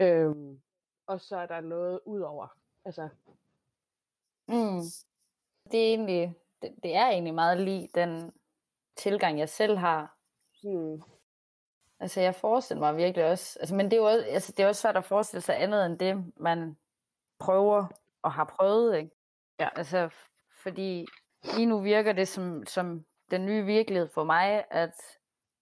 [0.00, 0.60] Øhm,
[1.06, 2.48] og så er der noget udover.
[2.84, 3.08] Altså.
[4.48, 4.80] Mm.
[5.70, 8.32] Det er egentlig, det, det er egentlig meget lige den
[8.96, 10.18] tilgang, jeg selv har.
[10.64, 11.02] Mm.
[12.00, 14.68] Altså jeg forestiller mig virkelig også, altså, men det er jo også, altså, det er
[14.68, 16.76] også svært at forestille sig andet end det, man
[17.38, 17.86] prøver
[18.22, 19.10] og har prøvet, ikke?
[19.60, 19.68] Ja.
[19.76, 20.10] Altså,
[20.62, 21.06] fordi
[21.56, 24.94] lige nu virker det som, som den nye virkelighed for mig, at,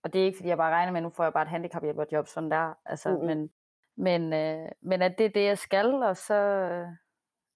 [0.02, 2.26] og det er ikke fordi jeg bare regner med, nu får jeg bare et handicaphjælperjob,
[2.26, 3.26] sådan der, altså, mm-hmm.
[3.26, 3.50] men,
[3.96, 6.86] men, øh, men at det er det, jeg skal, og så,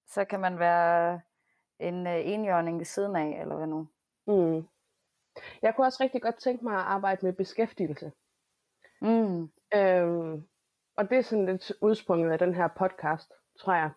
[0.09, 1.21] så kan man være
[1.79, 3.89] en øh, enhjørning ved siden af, eller hvad nu.
[4.27, 4.67] Mm.
[5.63, 8.13] Jeg kunne også rigtig godt tænke mig at arbejde med beskæftigelse.
[9.01, 9.51] Mm.
[9.75, 10.47] Øhm,
[10.97, 13.91] og det er sådan lidt udsprunget af den her podcast, tror jeg.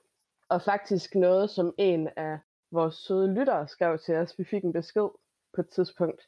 [0.50, 2.40] Og faktisk noget, som en af
[2.72, 4.40] vores søde lyttere skrev til os.
[4.40, 5.10] Vi fik en besked
[5.54, 6.28] på et tidspunkt,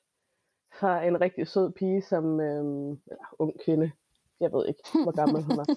[0.73, 3.91] fra en rigtig sød pige, som, øh, eller ung kvinde,
[4.39, 5.67] jeg ved ikke, hvor gammel hun var.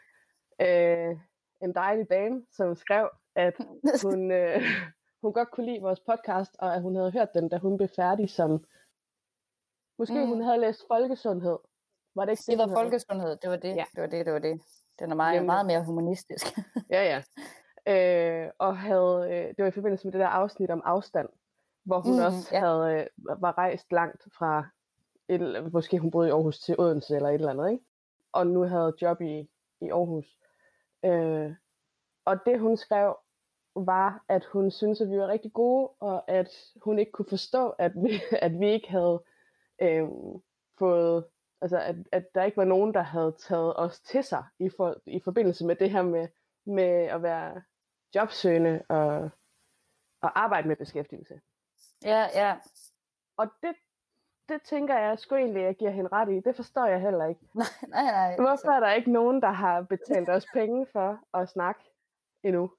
[0.66, 1.18] øh,
[1.62, 3.54] en dejlig dame, som skrev, at
[4.02, 4.62] hun, øh,
[5.22, 7.88] hun godt kunne lide vores podcast, og at hun havde hørt den, da hun blev
[7.96, 8.64] færdig som...
[9.98, 10.26] Måske mm.
[10.26, 11.58] hun havde læst folkesundhed.
[12.14, 13.84] Var det ikke det, det var folkesundhed, det var det, ja.
[13.94, 14.60] det var det, det var det.
[14.98, 16.46] Den er meget, Jamen, meget mere humanistisk.
[16.90, 17.22] ja, ja.
[17.88, 21.28] Øh, og havde, øh, det var i forbindelse med det der afsnit om afstand,
[21.84, 22.60] hvor hun mm, også ja.
[22.60, 24.66] havde, øh, var rejst langt fra,
[25.28, 27.84] et, måske hun boede i Aarhus til Odense eller et eller andet, ikke?
[28.32, 29.48] og nu havde job i,
[29.80, 30.38] i Aarhus.
[31.04, 31.54] Øh,
[32.24, 33.16] og det hun skrev,
[33.76, 36.48] var, at hun syntes, at vi var rigtig gode, og at
[36.82, 38.10] hun ikke kunne forstå, at vi,
[38.46, 39.22] at vi ikke havde
[39.82, 40.08] øh,
[40.78, 41.24] fået,
[41.60, 44.96] altså at, at der ikke var nogen, der havde taget os til sig i, for,
[45.06, 46.28] i forbindelse med det her med,
[46.66, 47.62] med at være
[48.16, 49.30] jobsøgende og,
[50.22, 51.40] og arbejde med beskæftigelse.
[52.04, 52.56] Ja, ja.
[53.36, 53.74] Og det,
[54.48, 56.40] det tænker jeg sgu egentlig, jeg giver hende ret i.
[56.40, 57.40] Det forstår jeg heller ikke.
[57.54, 58.36] Nej, nej, nej.
[58.36, 61.80] Hvorfor er der ikke nogen, der har betalt os penge for at snakke
[62.42, 62.70] endnu?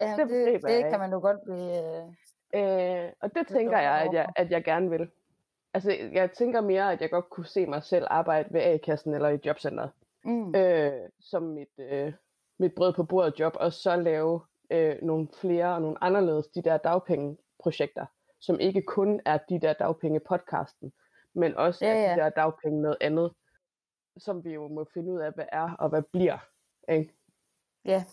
[0.00, 2.12] Ja, det, det, det kan man jo godt blive...
[2.54, 5.10] Øh, øh, og det tænker jeg at, jeg, at jeg gerne vil.
[5.74, 9.28] Altså, jeg tænker mere, at jeg godt kunne se mig selv arbejde ved A-kassen eller
[9.28, 9.90] i jobcenteret.
[10.24, 10.54] Mm.
[10.54, 12.12] Øh, som mit, øh,
[12.60, 14.40] mit brød på bordet job, og så lave
[14.70, 18.06] øh, nogle flere og nogle anderledes de der dagpengeprojekter,
[18.40, 20.92] som ikke kun er de der dagpenge podcasten,
[21.34, 22.14] men også ja, ja.
[22.14, 23.32] de der dagpenge noget andet,
[24.16, 26.38] som vi jo må finde ud af, hvad er og hvad bliver.
[26.88, 27.14] Ikke?
[27.84, 28.04] Ja,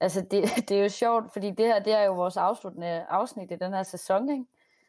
[0.00, 3.50] altså det, det er jo sjovt, fordi det her det er jo vores afsluttende afsnit
[3.50, 4.44] i den her sæson, ikke?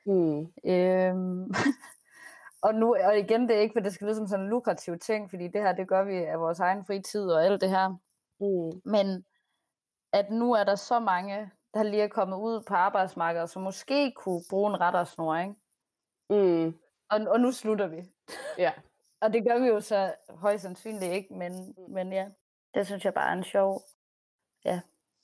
[0.05, 0.39] Mm.
[0.65, 1.53] Øhm,
[2.65, 4.99] og nu, og igen, det er ikke, for det skal lyde som sådan en lukrativ
[4.99, 7.97] ting, fordi det her, det gør vi af vores egen fritid og alt det her.
[8.41, 8.81] Mm.
[8.85, 9.25] Men
[10.13, 14.11] at nu er der så mange, der lige er kommet ud på arbejdsmarkedet, som måske
[14.11, 15.55] kunne bruge en rettersnor, ikke?
[16.29, 16.79] Mm.
[17.09, 18.01] Og, og nu slutter vi.
[18.57, 18.71] Ja.
[19.21, 22.29] og det gør vi jo så højst sandsynligt ikke, men, men ja,
[22.73, 23.81] det synes jeg bare er en sjov,
[24.65, 24.81] ja,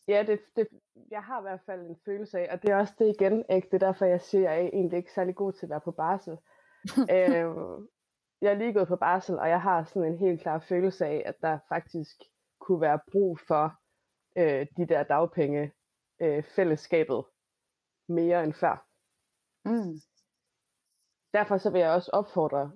[0.07, 0.68] Ja, det, det,
[1.11, 3.68] jeg har i hvert fald en følelse af, og det er også det igen, ikke?
[3.72, 5.82] det er derfor, jeg siger, at jeg er egentlig ikke særlig god til at være
[5.82, 6.38] på barsel.
[7.15, 7.47] øh,
[8.41, 11.24] jeg er lige gået på barsel, og jeg har sådan en helt klar følelse af,
[11.26, 12.24] at der faktisk
[12.68, 13.65] kunne være brug for
[14.38, 15.74] øh, de der dagpenge
[16.22, 17.26] øh, fællesskabet
[18.07, 18.76] mere end før.
[19.65, 19.95] Mm.
[21.34, 22.72] Derfor så vil jeg også opfordre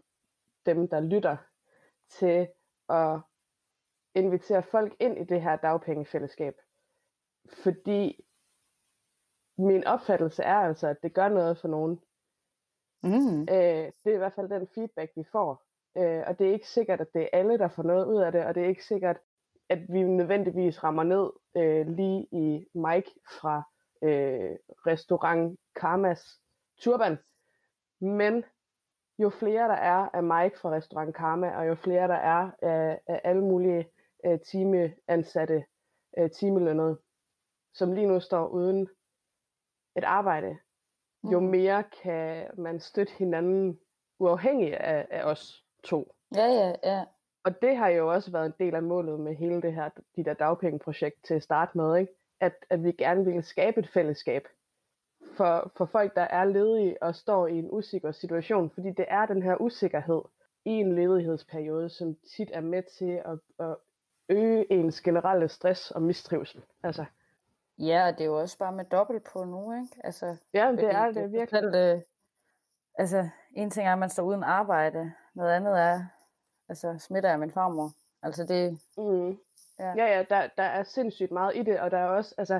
[0.65, 1.37] dem, der lytter,
[2.09, 2.47] til
[2.89, 3.19] at
[4.15, 6.53] invitere folk ind i det her dagpengefællesskab.
[7.63, 8.25] Fordi
[9.57, 12.03] min opfattelse er altså, at det gør noget for nogen.
[13.03, 13.41] Mm.
[13.41, 15.63] Øh, det er i hvert fald den feedback, vi får.
[15.97, 18.31] Øh, og det er ikke sikkert, at det er alle, der får noget ud af
[18.31, 19.17] det, og det er ikke sikkert,
[19.71, 23.11] at vi nødvendigvis rammer ned øh, lige i Mike
[23.41, 23.63] fra
[24.03, 24.55] øh,
[24.87, 26.39] restaurant Karmas
[26.81, 27.17] Turban.
[28.01, 28.43] Men
[29.19, 33.01] jo flere der er af Mike fra restaurant Karma, og jo flere der er af,
[33.07, 33.89] af alle mulige
[34.25, 35.65] øh, timeansatte,
[36.17, 36.99] øh, timelønnede,
[37.73, 38.89] som lige nu står uden
[39.97, 40.57] et arbejde,
[41.31, 41.45] jo mm.
[41.45, 43.79] mere kan man støtte hinanden
[44.19, 46.15] uafhængig af, af os to.
[46.35, 47.05] Ja, ja, ja.
[47.43, 50.23] Og det har jo også været en del af målet med hele det her, de
[50.23, 52.13] der dagpengeprojekt til at starte med, ikke?
[52.39, 54.47] At, at vi gerne ville skabe et fællesskab
[55.37, 59.25] for, for folk, der er ledige og står i en usikker situation, fordi det er
[59.25, 60.21] den her usikkerhed
[60.65, 63.75] i en ledighedsperiode, som tit er med til at, at
[64.29, 66.61] øge ens generelle stress og mistrivsel.
[66.83, 67.05] Altså,
[67.79, 69.87] Ja, og det er jo også bare med dobbelt på nu, ikke?
[70.03, 71.75] Altså, ja, det er det, det virkelig.
[71.75, 72.01] Øh,
[72.95, 75.11] altså, en ting er, at man står uden arbejde.
[75.33, 76.05] Noget andet er,
[76.71, 77.91] altså, smitter af min farmor.
[78.21, 78.79] Altså, det...
[78.97, 79.37] Mm.
[79.79, 82.59] Ja, ja, ja der, der er sindssygt meget i det, og der er også, altså,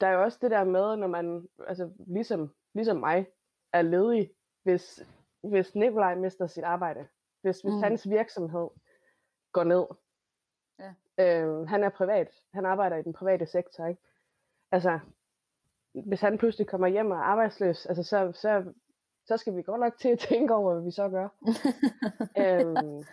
[0.00, 3.26] der er også det der med, når man, altså, ligesom, ligesom mig,
[3.72, 4.30] er ledig,
[4.62, 5.02] hvis,
[5.42, 7.06] hvis Nikolaj mister sit arbejde,
[7.42, 7.82] hvis, hvis mm.
[7.82, 8.68] hans virksomhed
[9.52, 9.86] går ned,
[10.78, 11.42] ja.
[11.42, 14.02] øh, han er privat, han arbejder i den private sektor, ikke?
[14.72, 14.98] altså,
[15.92, 18.64] hvis han pludselig kommer hjem og er arbejdsløs, altså, så, så,
[19.26, 21.28] så skal vi godt nok til at tænke over, hvad vi så gør.
[22.44, 23.04] øhm,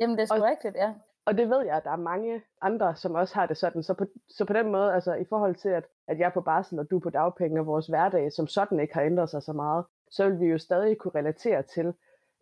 [0.00, 0.94] Jamen, det er sgu og, rigtigt, ja.
[1.24, 3.82] Og det ved jeg, at der er mange andre, som også har det sådan.
[3.82, 6.40] Så på, så på den måde, altså i forhold til, at, at jeg er på
[6.40, 9.42] barsel, og du er på dagpenge, og vores hverdag som sådan ikke har ændret sig
[9.42, 11.94] så meget, så vil vi jo stadig kunne relatere til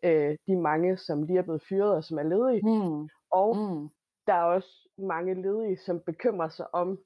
[0.03, 2.61] øh, de mange, som lige er blevet fyret, og som er ledige.
[2.63, 3.09] Mm.
[3.31, 3.89] Og mm.
[4.27, 6.99] der er også mange ledige, som bekymrer sig om,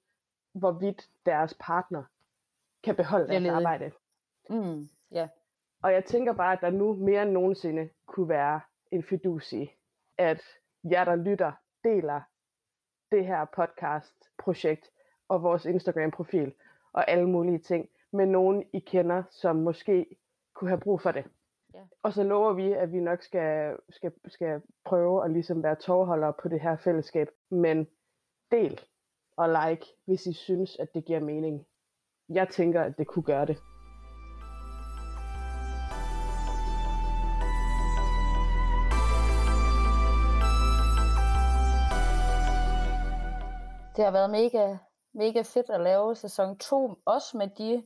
[0.55, 2.03] hvorvidt deres partner
[2.83, 3.91] kan beholde deres arbejde.
[4.51, 5.29] Mm, yeah.
[5.83, 9.71] Og jeg tænker bare, at der nu mere end nogensinde kunne være en fidus i,
[10.19, 10.43] at
[10.85, 11.53] jer, der lytter,
[11.85, 12.21] deler
[13.13, 14.91] det her podcast-projekt
[15.29, 16.55] og vores Instagram-profil
[16.93, 20.07] og alle mulige ting med nogen, I kender, som måske
[20.55, 21.25] kunne have brug for det.
[21.75, 21.81] Ja.
[22.03, 26.33] Og så lover vi, at vi nok skal, skal, skal prøve at ligesom være tovholdere
[26.43, 27.29] på det her fællesskab.
[27.51, 27.87] Men
[28.51, 28.81] del
[29.37, 31.67] og like, hvis I synes, at det giver mening.
[32.29, 33.72] Jeg tænker, at det kunne gøre det.
[44.03, 44.77] Det har været mega,
[45.13, 47.85] mega fedt at lave sæson 2, også med de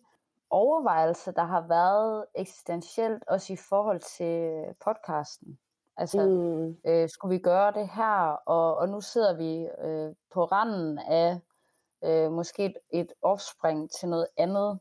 [0.51, 5.59] overvejelser, der har været eksistentielt, også i forhold til podcasten.
[5.97, 6.77] Altså, Mm.
[6.91, 8.31] øh, skulle vi gøre det her?
[8.47, 11.41] Og, og nu sidder vi øh, på randen af
[12.05, 14.79] øh, måske et, et offspring til noget andet.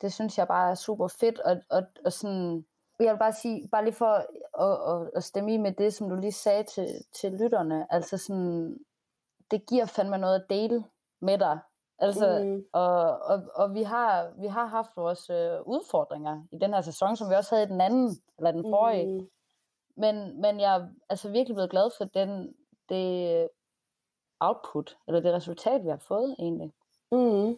[0.00, 2.64] Det synes jeg bare er super fedt, og, og, og sådan,
[3.00, 4.24] jeg vil bare sige, bare lige for
[4.64, 8.18] at, at, at stemme i med det, som du lige sagde til, til lytterne, altså
[8.18, 8.78] sådan,
[9.50, 10.84] det giver fandme noget at dele
[11.20, 11.58] med dig.
[11.98, 12.64] Altså, Mm.
[12.72, 17.16] og, og, og vi har vi har haft vores øh, udfordringer i den her sæson,
[17.16, 19.20] som vi også havde i den anden, eller den forrige.
[19.20, 19.28] Mm.
[19.96, 22.54] Men, men jeg er altså virkelig blevet glad for den,
[22.88, 23.48] det
[24.40, 26.72] output, eller det resultat, vi har fået egentlig.
[27.12, 27.56] Mm.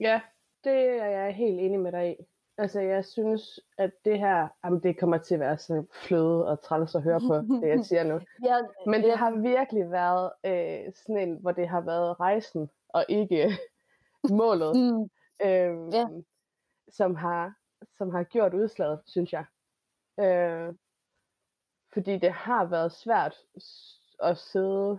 [0.00, 0.20] Ja,
[0.64, 2.24] det er jeg helt enig med dig i.
[2.58, 6.62] Altså, jeg synes, at det her, jamen, det kommer til at være så fløde og
[6.62, 8.20] træls at høre på, det jeg siger nu.
[8.48, 13.04] Ja, Men det har virkelig været øh, sådan en, hvor det har været rejsen, og
[13.08, 13.50] ikke
[14.40, 15.02] målet, mm,
[15.46, 16.06] øh, Ja.
[16.88, 17.54] som, har,
[17.98, 19.44] som har gjort udslaget, synes jeg.
[20.20, 20.74] Øh,
[21.92, 23.36] fordi det har været svært
[24.22, 24.98] at sidde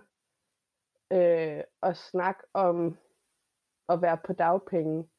[1.13, 2.97] øh, og snakke om
[3.89, 5.09] at være på dagpenge,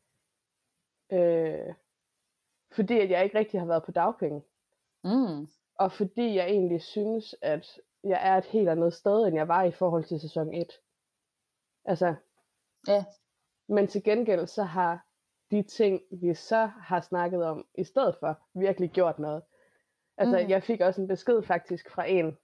[1.13, 1.75] øh,
[2.73, 4.43] fordi at jeg ikke rigtig har været på dagpenge,
[5.05, 5.49] mm,
[5.79, 9.63] og fordi jeg egentlig synes, at jeg er et helt andet sted, end jeg var
[9.63, 10.73] i forhold til sæson 1.
[11.85, 12.15] Altså,
[12.89, 13.05] ja,
[13.69, 15.07] men til gengæld så har
[15.51, 19.43] de ting, vi så har snakket om i stedet for, virkelig gjort noget.
[20.17, 20.49] Altså, mm.
[20.49, 22.39] jeg fik også en besked faktisk fra en,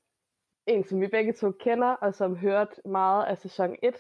[0.67, 3.97] en som vi begge to kender, og som hørte meget af sæson 1,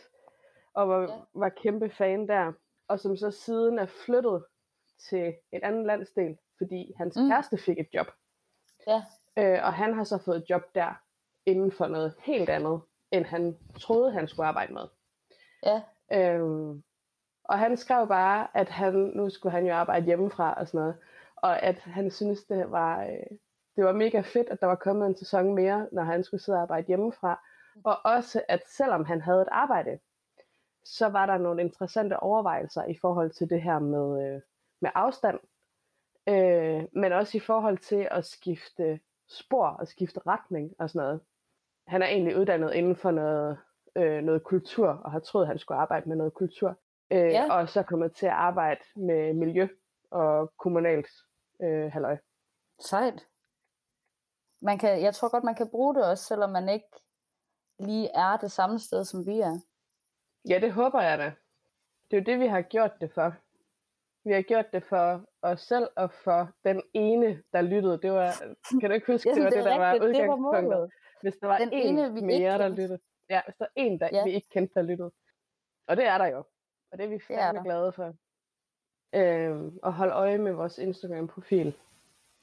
[0.74, 1.18] og var, ja.
[1.34, 2.52] var kæmpe fan der,
[2.88, 4.44] og som så siden er flyttet
[4.98, 7.22] til en anden landsdel, fordi hans Mm.
[7.22, 7.28] mm.
[7.30, 8.06] kæreste fik et job.
[8.86, 9.02] ja,
[9.38, 11.02] Øh, og han har så fået et job der,
[11.46, 12.80] inden for noget helt andet,
[13.10, 14.82] end han troede, han skulle arbejde med.
[15.66, 15.82] ja,
[16.12, 16.82] Øhm,
[17.44, 20.96] og han skrev bare, at han, nu skulle han jo arbejde hjemmefra og sådan noget,
[21.36, 23.36] og at han synes, det var, øh,
[23.76, 26.56] det var mega fedt, at der var kommet en sæson mere, når han skulle sidde
[26.58, 27.40] og arbejde hjemmefra.
[27.84, 29.98] Og også, at selvom han havde et arbejde,
[30.84, 34.40] så var der nogle interessante overvejelser i forhold til det her med, øh,
[34.84, 35.38] med afstand,
[36.28, 41.20] øh, men også i forhold til at skifte spor og skifte retning og sådan noget.
[41.86, 43.58] Han er egentlig uddannet inden for noget,
[43.96, 46.78] øh, noget kultur, og har troet, at han skulle arbejde med noget kultur.
[47.10, 47.52] Øh, Ja.
[47.52, 49.68] Og så kommet til at arbejde med miljø
[50.10, 51.08] og kommunalt
[51.62, 52.16] øh, halløj.
[52.80, 53.26] sejt.
[54.60, 56.88] Man kan, jeg tror godt, man kan bruge det også, selvom man ikke
[57.78, 59.60] lige er det samme sted, som vi er.
[60.48, 61.32] Ja, det håber jeg da.
[62.10, 63.34] Det er jo det, vi har gjort det for.
[64.24, 67.98] Vi har gjort det for os selv og for den ene, der lyttede.
[68.02, 68.32] Det var,
[68.80, 70.78] kan du ikke huske, det var det, er der var rigtigt, det var udgangspunktet.
[70.78, 70.90] målet.
[71.22, 72.98] Hvis der var Den en ene, vi mere, der lyttede.
[73.30, 74.24] Ja, hvis der er en, der Ja.
[74.24, 75.12] vi ikke kendte, der lyttede.
[75.86, 76.38] Og det er der jo.
[76.90, 77.64] Og det er vi er fandme der.
[77.64, 78.14] glade for.
[79.14, 81.74] Øhm, og hold øje med vores Instagram-profil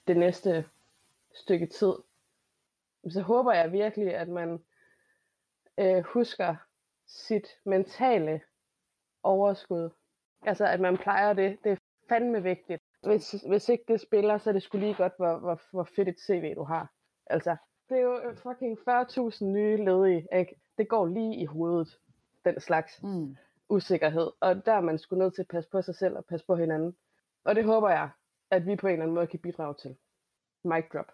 [0.07, 0.65] det næste
[1.33, 1.93] stykke tid.
[3.09, 4.63] Så håber jeg virkelig, at man
[5.77, 6.55] øh, husker
[7.07, 8.41] sit mentale
[9.23, 9.89] overskud.
[10.45, 11.57] Altså, at man plejer det.
[11.63, 11.75] Det er
[12.09, 12.81] fandme vigtigt.
[13.05, 16.07] Hvis, hvis ikke det spiller, så er det sgu lige godt, hvor, hvor, hvor fedt
[16.09, 16.91] et CV du har.
[17.25, 17.55] Altså,
[17.89, 20.55] det er jo øh, fucking 40.000 nye ledige, ikke?
[20.77, 21.99] Det går lige i hovedet,
[22.45, 23.35] den slags Mm.
[23.69, 24.31] usikkerhed.
[24.39, 26.55] Og der er man sgu nødt til at passe på sig selv og passe på
[26.55, 26.95] hinanden.
[27.43, 28.09] Og det håber jeg,
[28.51, 29.95] at vi på en eller anden måde kan bidrage til.
[30.63, 31.11] Mic drop.